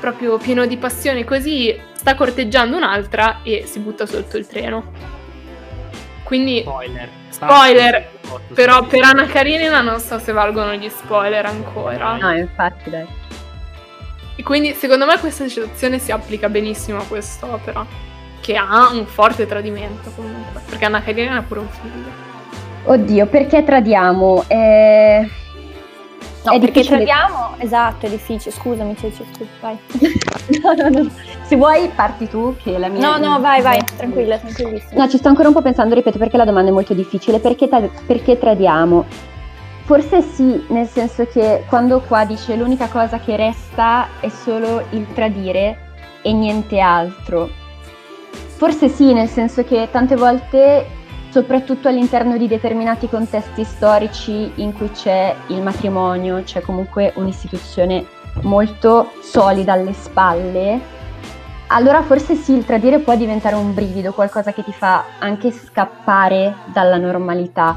proprio 0.00 0.38
pieno 0.38 0.64
di 0.66 0.76
passione 0.76 1.24
così, 1.24 1.78
sta 1.92 2.14
corteggiando 2.14 2.76
un'altra 2.76 3.40
e 3.42 3.64
si 3.66 3.80
butta 3.80 4.06
sotto 4.06 4.36
il 4.36 4.46
treno. 4.46 4.92
Quindi, 6.22 6.62
Spoiler. 6.62 7.08
Spoiler, 7.28 8.08
però 8.54 8.84
per 8.84 9.02
Anna 9.04 9.26
Karenina 9.26 9.82
non 9.82 10.00
so 10.00 10.18
se 10.18 10.32
valgono 10.32 10.72
gli 10.74 10.88
spoiler 10.88 11.44
ancora. 11.44 12.16
No, 12.16 12.34
infatti, 12.34 12.88
dai. 12.88 13.06
E 14.36 14.42
quindi 14.42 14.72
secondo 14.72 15.04
me 15.04 15.18
questa 15.18 15.46
citazione 15.48 15.98
si 15.98 16.12
applica 16.12 16.48
benissimo 16.48 16.98
a 16.98 17.04
quest'opera, 17.04 17.84
che 18.40 18.56
ha 18.56 18.88
un 18.90 19.06
forte 19.06 19.46
tradimento 19.46 20.10
comunque, 20.14 20.62
perché 20.68 20.86
Anna 20.86 21.02
Karenina 21.02 21.36
ha 21.36 21.42
pure 21.42 21.60
un 21.60 21.68
figlio. 21.68 22.24
Oddio, 22.84 23.26
perché 23.26 23.62
tradiamo? 23.62 24.44
Eh... 24.48 25.44
No, 26.46 26.52
È 26.52 26.60
perché 26.60 26.80
difficile- 26.82 27.04
tradiamo, 27.04 27.54
esatto, 27.58 28.06
è 28.06 28.08
difficile, 28.08 28.54
scusami 28.54 28.96
Ceci, 28.96 29.24
scusa, 29.32 29.50
vai. 29.60 29.76
no, 30.62 30.88
no, 30.88 31.02
no. 31.02 31.10
Se 31.42 31.56
vuoi 31.56 31.88
parti 31.94 32.28
tu, 32.28 32.54
che 32.62 32.78
la 32.78 32.88
mia... 32.88 33.00
No, 33.00 33.18
no, 33.18 33.40
vai, 33.40 33.62
vai, 33.62 33.82
tranquilla, 33.96 34.38
tranquillissima. 34.38 35.02
No, 35.02 35.08
ci 35.10 35.16
sto 35.16 35.28
ancora 35.28 35.48
un 35.48 35.54
po' 35.54 35.62
pensando, 35.62 35.94
ripeto, 35.94 36.18
perché 36.18 36.36
la 36.36 36.44
domanda 36.44 36.70
è 36.70 36.72
molto 36.72 36.94
difficile. 36.94 37.40
Perché, 37.40 37.68
ta- 37.68 37.88
perché 38.06 38.38
tradiamo? 38.38 39.04
Forse 39.84 40.20
sì, 40.22 40.64
nel 40.68 40.86
senso 40.86 41.26
che 41.26 41.64
quando 41.68 42.00
qua 42.00 42.24
dice 42.24 42.56
l'unica 42.56 42.88
cosa 42.88 43.18
che 43.18 43.36
resta 43.36 44.08
è 44.20 44.28
solo 44.28 44.84
il 44.90 45.06
tradire 45.14 45.78
e 46.22 46.32
niente 46.32 46.78
altro. 46.80 47.48
Forse 48.56 48.88
sì, 48.88 49.12
nel 49.12 49.28
senso 49.28 49.62
che 49.64 49.88
tante 49.90 50.16
volte, 50.16 50.86
soprattutto 51.30 51.88
all'interno 51.88 52.36
di 52.36 52.48
determinati 52.48 53.08
contesti 53.08 53.64
storici 53.64 54.52
in 54.56 54.72
cui 54.72 54.90
c'è 54.90 55.34
il 55.48 55.62
matrimonio, 55.62 56.42
c'è 56.42 56.60
comunque 56.60 57.12
un'istituzione 57.16 58.04
molto 58.42 59.10
solida 59.20 59.72
alle 59.72 59.92
spalle, 59.92 60.94
allora 61.68 62.00
forse 62.02 62.36
sì, 62.36 62.52
il 62.52 62.64
tradire 62.64 63.00
può 63.00 63.16
diventare 63.16 63.56
un 63.56 63.74
brivido, 63.74 64.12
qualcosa 64.12 64.52
che 64.52 64.62
ti 64.62 64.72
fa 64.72 65.04
anche 65.18 65.50
scappare 65.50 66.54
dalla 66.72 66.96
normalità. 66.96 67.76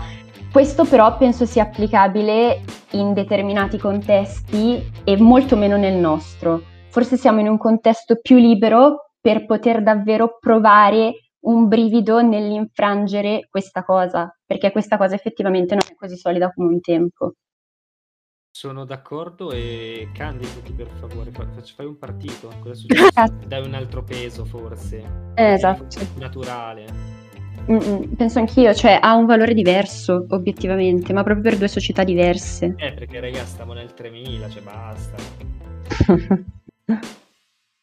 Questo 0.51 0.85
però 0.85 1.17
penso 1.17 1.45
sia 1.45 1.63
applicabile 1.63 2.61
in 2.91 3.13
determinati 3.13 3.79
contesti 3.79 4.91
e 5.03 5.17
molto 5.17 5.55
meno 5.55 5.75
nel 5.75 5.95
nostro. 5.95 6.61
Forse 6.89 7.17
siamo 7.17 7.39
in 7.39 7.47
un 7.47 7.57
contesto 7.57 8.19
più 8.21 8.37
libero 8.37 9.09
per 9.19 9.45
poter 9.45 9.81
davvero 9.81 10.37
provare 10.39 11.28
un 11.41 11.67
brivido 11.67 12.21
nell'infrangere 12.21 13.47
questa 13.49 13.83
cosa, 13.83 14.35
perché 14.45 14.71
questa 14.71 14.97
cosa 14.97 15.15
effettivamente 15.15 15.75
non 15.75 15.83
è 15.89 15.95
così 15.95 16.17
solida 16.17 16.51
come 16.51 16.73
un 16.73 16.81
tempo. 16.81 17.33
Sono 18.51 18.83
d'accordo 18.83 19.51
e 19.51 20.09
candidati 20.13 20.73
per 20.73 20.87
favore, 20.99 21.31
fai 21.31 21.85
un 21.85 21.97
partito. 21.97 22.51
Cosa 22.59 22.73
succede? 22.75 23.47
Dai 23.47 23.65
un 23.65 23.73
altro 23.73 24.03
peso 24.03 24.43
forse. 24.43 25.31
Eh, 25.35 25.53
esatto. 25.53 25.99
Naturale. 26.17 27.17
Mm-mm, 27.69 28.15
penso 28.15 28.39
anch'io, 28.39 28.73
cioè 28.73 28.97
ha 28.99 29.13
un 29.13 29.27
valore 29.27 29.53
diverso 29.53 30.25
obiettivamente, 30.29 31.13
ma 31.13 31.21
proprio 31.23 31.43
per 31.43 31.57
due 31.57 31.67
società 31.67 32.03
diverse. 32.03 32.73
Eh, 32.77 32.93
perché 32.93 33.19
raga, 33.19 33.45
stiamo 33.45 33.73
nel 33.73 33.93
3000, 33.93 34.49
cioè 34.49 34.61
basta. 34.63 35.15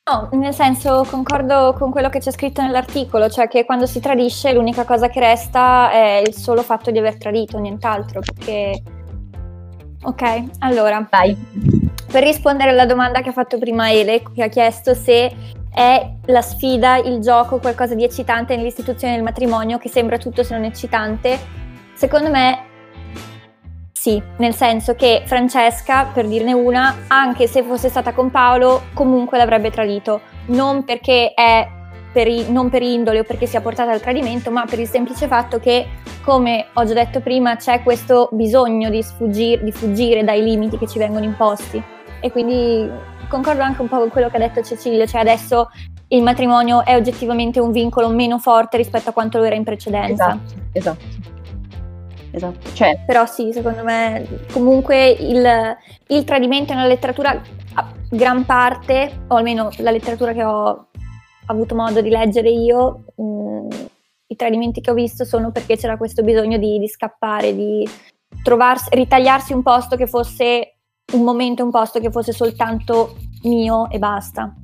No, 0.08 0.28
nel 0.38 0.54
senso 0.54 1.04
concordo 1.10 1.74
con 1.76 1.90
quello 1.90 2.08
che 2.08 2.20
c'è 2.20 2.30
scritto 2.30 2.62
nell'articolo, 2.62 3.28
cioè 3.28 3.48
che 3.48 3.64
quando 3.64 3.86
si 3.86 3.98
tradisce 3.98 4.52
l'unica 4.52 4.84
cosa 4.84 5.08
che 5.08 5.18
resta 5.18 5.90
è 5.90 6.22
il 6.24 6.32
solo 6.32 6.62
fatto 6.62 6.92
di 6.92 6.98
aver 6.98 7.16
tradito, 7.16 7.58
nient'altro, 7.58 8.20
perché... 8.20 8.82
Ok, 10.04 10.44
allora, 10.60 11.04
Dai. 11.10 11.36
per 12.08 12.22
rispondere 12.22 12.70
alla 12.70 12.86
domanda 12.86 13.20
che 13.20 13.30
ha 13.30 13.32
fatto 13.32 13.58
prima 13.58 13.90
Ele, 13.90 14.22
che 14.32 14.44
ha 14.44 14.48
chiesto 14.48 14.94
se 14.94 15.34
è 15.74 16.10
la 16.26 16.42
sfida, 16.42 16.98
il 16.98 17.18
gioco, 17.18 17.58
qualcosa 17.58 17.96
di 17.96 18.04
eccitante 18.04 18.54
nell'istituzione 18.54 19.14
del 19.14 19.24
matrimonio, 19.24 19.78
che 19.78 19.88
sembra 19.88 20.18
tutto 20.18 20.44
se 20.44 20.54
non 20.54 20.62
eccitante, 20.62 21.36
secondo 21.94 22.30
me 22.30 22.75
sì, 24.06 24.22
nel 24.36 24.54
senso 24.54 24.94
che 24.94 25.22
Francesca, 25.24 26.04
per 26.04 26.28
dirne 26.28 26.52
una, 26.52 26.94
anche 27.08 27.48
se 27.48 27.64
fosse 27.64 27.88
stata 27.88 28.12
con 28.12 28.30
Paolo, 28.30 28.82
comunque 28.94 29.36
l'avrebbe 29.36 29.72
tradito, 29.72 30.20
non 30.46 30.84
perché 30.84 31.32
è 31.34 31.68
per, 32.12 32.28
i- 32.28 32.52
non 32.52 32.70
per 32.70 32.82
indole 32.82 33.18
o 33.18 33.24
perché 33.24 33.46
sia 33.46 33.60
portata 33.60 33.90
al 33.90 34.00
tradimento, 34.00 34.52
ma 34.52 34.64
per 34.64 34.78
il 34.78 34.86
semplice 34.86 35.26
fatto 35.26 35.58
che, 35.58 35.88
come 36.22 36.66
ho 36.74 36.84
già 36.84 36.94
detto 36.94 37.18
prima, 37.18 37.56
c'è 37.56 37.82
questo 37.82 38.28
bisogno 38.30 38.90
di, 38.90 39.02
sfuggir- 39.02 39.64
di 39.64 39.72
fuggire 39.72 40.22
dai 40.22 40.40
limiti 40.40 40.78
che 40.78 40.86
ci 40.86 41.00
vengono 41.00 41.24
imposti. 41.24 41.82
E 42.20 42.30
quindi 42.30 42.88
concordo 43.28 43.62
anche 43.62 43.80
un 43.82 43.88
po' 43.88 43.98
con 43.98 44.10
quello 44.10 44.28
che 44.28 44.36
ha 44.36 44.38
detto 44.38 44.62
Cecilia, 44.62 45.04
cioè 45.06 45.22
adesso 45.22 45.68
il 46.08 46.22
matrimonio 46.22 46.84
è 46.84 46.94
oggettivamente 46.94 47.58
un 47.58 47.72
vincolo 47.72 48.08
meno 48.10 48.38
forte 48.38 48.76
rispetto 48.76 49.10
a 49.10 49.12
quanto 49.12 49.38
lo 49.38 49.44
era 49.44 49.56
in 49.56 49.64
precedenza. 49.64 50.38
Esatto, 50.44 50.54
esatto. 50.70 51.34
Esatto, 52.36 52.74
cioè 52.74 53.02
Però 53.06 53.24
sì, 53.24 53.50
secondo 53.50 53.82
me 53.82 54.26
comunque 54.52 55.08
il, 55.08 55.76
il 56.08 56.24
tradimento 56.24 56.74
nella 56.74 56.86
letteratura, 56.86 57.30
a 57.74 57.92
gran 58.10 58.44
parte, 58.44 59.24
o 59.28 59.36
almeno 59.36 59.70
la 59.78 59.90
letteratura 59.90 60.34
che 60.34 60.44
ho 60.44 60.88
avuto 61.46 61.74
modo 61.74 62.02
di 62.02 62.10
leggere 62.10 62.50
io, 62.50 63.04
mh, 63.16 63.68
i 64.26 64.36
tradimenti 64.36 64.82
che 64.82 64.90
ho 64.90 64.94
visto 64.94 65.24
sono 65.24 65.50
perché 65.50 65.76
c'era 65.76 65.96
questo 65.96 66.22
bisogno 66.22 66.58
di, 66.58 66.78
di 66.78 66.88
scappare, 66.88 67.54
di 67.54 67.88
trovarsi, 68.42 68.90
ritagliarsi 68.92 69.54
un 69.54 69.62
posto 69.62 69.96
che 69.96 70.06
fosse 70.06 70.76
un 71.14 71.22
momento, 71.22 71.64
un 71.64 71.70
posto 71.70 72.00
che 72.00 72.10
fosse 72.10 72.32
soltanto 72.32 73.16
mio 73.44 73.88
e 73.88 73.98
basta. 73.98 74.54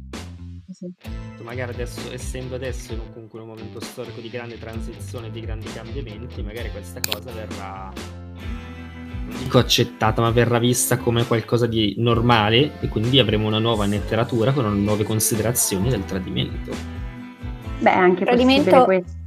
Magari 1.42 1.72
adesso, 1.72 2.12
essendo 2.12 2.54
adesso 2.54 2.92
in 2.92 3.00
un, 3.00 3.12
comunque 3.12 3.40
in 3.40 3.48
un 3.48 3.54
momento 3.54 3.80
storico 3.80 4.20
di 4.20 4.30
grande 4.30 4.58
transizione, 4.58 5.30
di 5.30 5.40
grandi 5.40 5.70
cambiamenti, 5.72 6.42
magari 6.42 6.70
questa 6.70 7.00
cosa 7.00 7.30
verrà, 7.32 7.92
non 9.24 9.36
dico 9.38 9.58
accettata, 9.58 10.20
ma 10.20 10.30
verrà 10.30 10.58
vista 10.58 10.98
come 10.98 11.26
qualcosa 11.26 11.66
di 11.66 11.94
normale 11.98 12.80
e 12.80 12.88
quindi 12.88 13.18
avremo 13.18 13.46
una 13.46 13.58
nuova 13.58 13.86
letteratura 13.86 14.52
con 14.52 14.82
nuove 14.82 15.04
considerazioni 15.04 15.88
del 15.88 16.04
tradimento. 16.04 16.74
beh, 17.78 17.90
anche 17.90 18.24
Tradimento- 18.24 18.84
questo. 18.84 19.21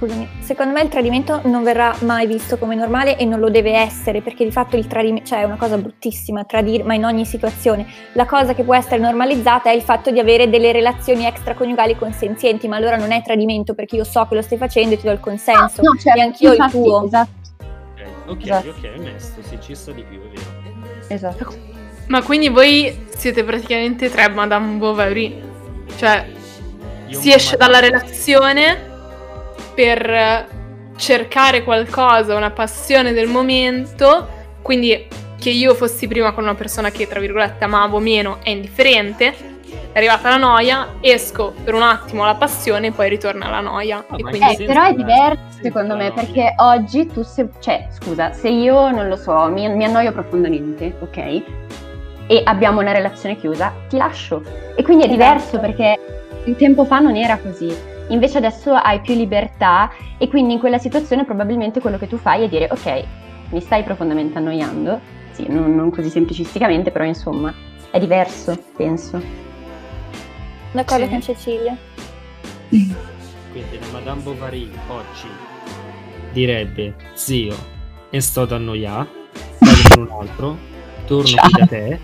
Scusami, 0.00 0.26
secondo 0.40 0.72
me 0.72 0.80
il 0.80 0.88
tradimento 0.88 1.42
non 1.44 1.62
verrà 1.62 1.94
mai 2.00 2.26
visto 2.26 2.56
come 2.56 2.74
normale 2.74 3.18
e 3.18 3.26
non 3.26 3.38
lo 3.38 3.50
deve 3.50 3.72
essere, 3.76 4.22
perché 4.22 4.44
di 4.44 4.50
fatto 4.50 4.76
il 4.76 4.86
tradimento, 4.86 5.28
cioè 5.28 5.40
è 5.40 5.44
una 5.44 5.56
cosa 5.56 5.76
bruttissima, 5.76 6.44
tradire, 6.44 6.82
ma 6.84 6.94
in 6.94 7.04
ogni 7.04 7.26
situazione. 7.26 7.86
La 8.14 8.24
cosa 8.24 8.54
che 8.54 8.64
può 8.64 8.74
essere 8.74 8.96
normalizzata 8.96 9.70
è 9.70 9.74
il 9.74 9.82
fatto 9.82 10.10
di 10.10 10.18
avere 10.18 10.48
delle 10.48 10.72
relazioni 10.72 11.26
extraconiugali 11.26 11.96
consenzienti, 11.96 12.66
ma 12.66 12.76
allora 12.76 12.96
non 12.96 13.12
è 13.12 13.22
tradimento 13.22 13.74
perché 13.74 13.96
io 13.96 14.04
so 14.04 14.26
che 14.26 14.36
lo 14.36 14.42
stai 14.42 14.56
facendo 14.56 14.94
e 14.94 14.96
ti 14.96 15.04
do 15.04 15.12
il 15.12 15.20
consenso, 15.20 15.82
No, 15.82 15.94
certo, 16.00 16.18
e 16.18 16.22
anch'io 16.22 16.52
infatti, 16.54 16.76
il 16.76 16.82
tuo. 16.82 17.04
Esatto, 17.04 17.30
Ok, 18.26 18.36
ok, 18.38 18.42
Esatto. 18.44 18.68
ok, 18.70 18.92
onesto, 18.98 19.42
sì, 19.42 19.58
ci 19.60 19.74
sta 19.74 19.90
di 19.92 20.02
più, 20.08 20.18
è 20.18 20.28
vero. 20.32 21.04
esatto. 21.08 21.54
Ma 22.06 22.22
quindi 22.22 22.48
voi 22.48 23.06
siete 23.14 23.44
praticamente 23.44 24.08
tre 24.08 24.28
Madame 24.30 24.78
Bovary? 24.78 25.40
Cioè, 25.96 26.26
Io 27.08 27.20
si 27.20 27.32
esce 27.32 27.56
ma- 27.58 27.66
dalla 27.66 27.80
relazione 27.80 28.88
per 29.80 30.46
cercare 30.96 31.64
qualcosa, 31.64 32.36
una 32.36 32.50
passione 32.50 33.14
del 33.14 33.28
momento, 33.28 34.28
quindi 34.60 35.06
che 35.38 35.48
io 35.48 35.72
fossi 35.72 36.06
prima 36.06 36.32
con 36.32 36.42
una 36.42 36.54
persona 36.54 36.90
che 36.90 37.08
tra 37.08 37.18
virgolette 37.18 37.64
amavo 37.64 37.98
meno 37.98 38.40
è 38.42 38.50
indifferente, 38.50 39.28
è 39.92 39.96
arrivata 39.96 40.28
la 40.28 40.36
noia, 40.36 40.96
esco 41.00 41.54
per 41.64 41.72
un 41.72 41.80
attimo 41.80 42.26
la 42.26 42.34
passione, 42.34 42.92
poi 42.92 43.08
ritorna 43.08 43.48
la 43.48 43.60
noia. 43.60 44.04
E 44.14 44.22
ma 44.22 44.28
quindi 44.28 44.64
Eh, 44.64 44.66
però 44.66 44.84
è 44.84 44.92
diverso 44.92 45.62
secondo 45.62 45.96
me, 45.96 46.12
perché 46.12 46.52
oggi 46.58 47.06
tu 47.06 47.22
se... 47.22 47.48
Cioè, 47.58 47.88
scusa, 47.90 48.32
se 48.32 48.50
io, 48.50 48.90
non 48.90 49.08
lo 49.08 49.16
so, 49.16 49.48
mi, 49.48 49.66
mi 49.70 49.84
annoio 49.84 50.12
profondamente, 50.12 50.94
ok? 50.98 51.16
E 52.26 52.42
abbiamo 52.44 52.80
una 52.80 52.92
relazione 52.92 53.38
chiusa, 53.38 53.72
ti 53.88 53.96
lascio. 53.96 54.42
E 54.76 54.82
quindi 54.82 55.04
è 55.04 55.06
Esatto. 55.06 55.30
diverso 55.30 55.58
perché 55.58 55.98
un 56.44 56.54
tempo 56.56 56.84
fa 56.84 56.98
non 56.98 57.16
era 57.16 57.38
così. 57.38 57.74
Invece 58.10 58.38
adesso 58.38 58.72
hai 58.74 59.00
più 59.00 59.14
libertà 59.14 59.90
e 60.18 60.28
quindi 60.28 60.54
in 60.54 60.58
quella 60.58 60.78
situazione 60.78 61.24
probabilmente 61.24 61.80
quello 61.80 61.96
che 61.98 62.06
tu 62.08 62.16
fai 62.16 62.44
è 62.44 62.48
dire 62.48 62.68
ok, 62.70 63.04
mi 63.50 63.60
stai 63.60 63.82
profondamente 63.82 64.38
annoiando, 64.38 65.00
sì, 65.32 65.46
non, 65.48 65.74
non 65.74 65.90
così 65.90 66.08
semplicisticamente, 66.10 66.90
però 66.90 67.04
insomma 67.04 67.54
è 67.90 67.98
diverso, 67.98 68.56
penso. 68.76 69.20
D'accordo 70.72 71.04
Sì. 71.04 71.10
con 71.10 71.20
Cecilia. 71.22 71.76
Quindi 72.68 73.78
la 73.80 73.86
Madame 73.92 74.20
Bovary 74.22 74.70
oggi 74.88 75.28
direbbe 76.32 76.94
zio 77.14 77.54
e 78.10 78.20
sto 78.20 78.42
ad 78.42 78.52
annoiare, 78.52 79.08
vado 79.58 79.80
per 79.88 79.98
un 79.98 80.08
altro, 80.20 80.56
torno 81.06 81.26
Ciao. 81.26 81.48
qui 81.48 81.60
da 81.60 81.66
te 81.66 82.00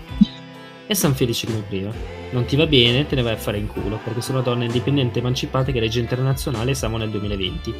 e 0.87 0.95
siamo 0.95 1.15
felici 1.15 1.45
come 1.45 1.63
prima. 1.67 2.16
Non 2.29 2.45
ti 2.45 2.55
va 2.55 2.65
bene, 2.67 3.07
te 3.07 3.15
ne 3.15 3.21
vai 3.21 3.33
a 3.33 3.37
fare 3.37 3.57
in 3.57 3.67
culo, 3.67 3.99
perché 4.03 4.21
sono 4.21 4.41
donne 4.41 4.65
indipendenti 4.65 5.19
emancipate 5.19 5.71
che 5.71 5.79
legge 5.79 5.99
internazionale 5.99 6.71
e 6.71 6.75
siamo 6.75 6.97
nel 6.97 7.09
2020. 7.09 7.73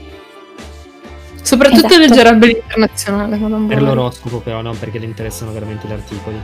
soprattutto 1.42 1.86
Esatto. 1.88 2.00
leggerebbe 2.00 2.48
l'internazionale, 2.48 3.38
Per 3.38 3.82
l'oroscopo 3.82 4.40
però, 4.40 4.62
non 4.62 4.78
perché 4.78 5.00
le 5.00 5.06
interessano 5.06 5.52
veramente 5.52 5.88
gli 5.88 5.92
articoli. 5.92 6.42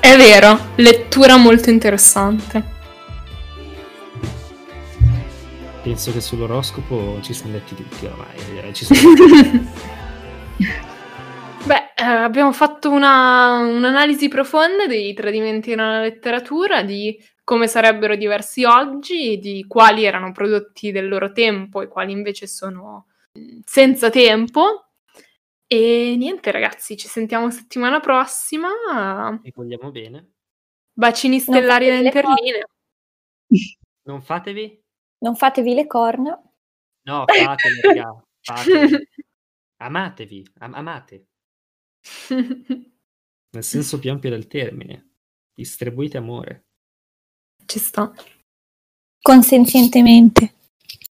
È 0.00 0.16
vero, 0.16 0.58
lettura 0.76 1.36
molto 1.36 1.70
interessante. 1.70 2.74
Penso 5.82 6.12
che 6.12 6.20
sull'oroscopo 6.20 7.18
ci 7.22 7.32
siamo 7.32 7.52
letti 7.52 7.74
tutti 7.76 8.06
oramai. 8.06 8.34
eh, 8.68 8.72
Ci 8.72 8.84
sono... 8.92 9.00
eh, 11.98 12.04
abbiamo 12.04 12.52
fatto 12.52 12.90
una- 12.90 13.58
un'analisi 13.58 14.28
profonda 14.28 14.86
dei 14.86 15.14
tradimenti 15.14 15.74
nella 15.74 16.00
letteratura, 16.02 16.82
di 16.82 17.18
come 17.42 17.68
sarebbero 17.68 18.16
diversi 18.16 18.64
oggi, 18.64 19.38
di 19.38 19.64
quali 19.66 20.04
erano 20.04 20.32
prodotti 20.32 20.90
del 20.92 21.08
loro 21.08 21.32
tempo 21.32 21.80
e 21.80 21.88
quali 21.88 22.12
invece 22.12 22.46
sono 22.46 23.06
mh, 23.32 23.60
senza 23.64 24.10
tempo. 24.10 24.90
E 25.68 26.14
niente, 26.16 26.50
ragazzi, 26.50 26.96
ci 26.96 27.08
sentiamo 27.08 27.50
settimana 27.50 27.98
prossima. 28.00 28.68
e 29.42 29.50
vogliamo 29.54 29.90
bene. 29.90 30.32
Bacini 30.92 31.40
stellari 31.40 31.86
le 31.86 31.98
interline. 31.98 32.66
Non 34.06 34.22
fatevi? 34.22 34.80
Non 35.24 35.34
fatevi 35.34 35.74
le 35.74 35.86
corna. 35.88 36.40
No, 37.06 37.24
fatele, 37.26 37.80
raga. 37.82 38.22
Fatele. 38.40 39.08
Amatevi, 39.82 40.46
am- 40.60 40.74
amate. 40.74 41.26
Nel 43.50 43.64
senso 43.64 43.98
più 43.98 44.10
ampio 44.10 44.30
del 44.30 44.46
termine. 44.46 45.14
Distribuite 45.54 46.18
amore. 46.18 46.66
Ci 47.64 47.78
sta. 47.78 48.12
Consenzientemente. 49.20 50.55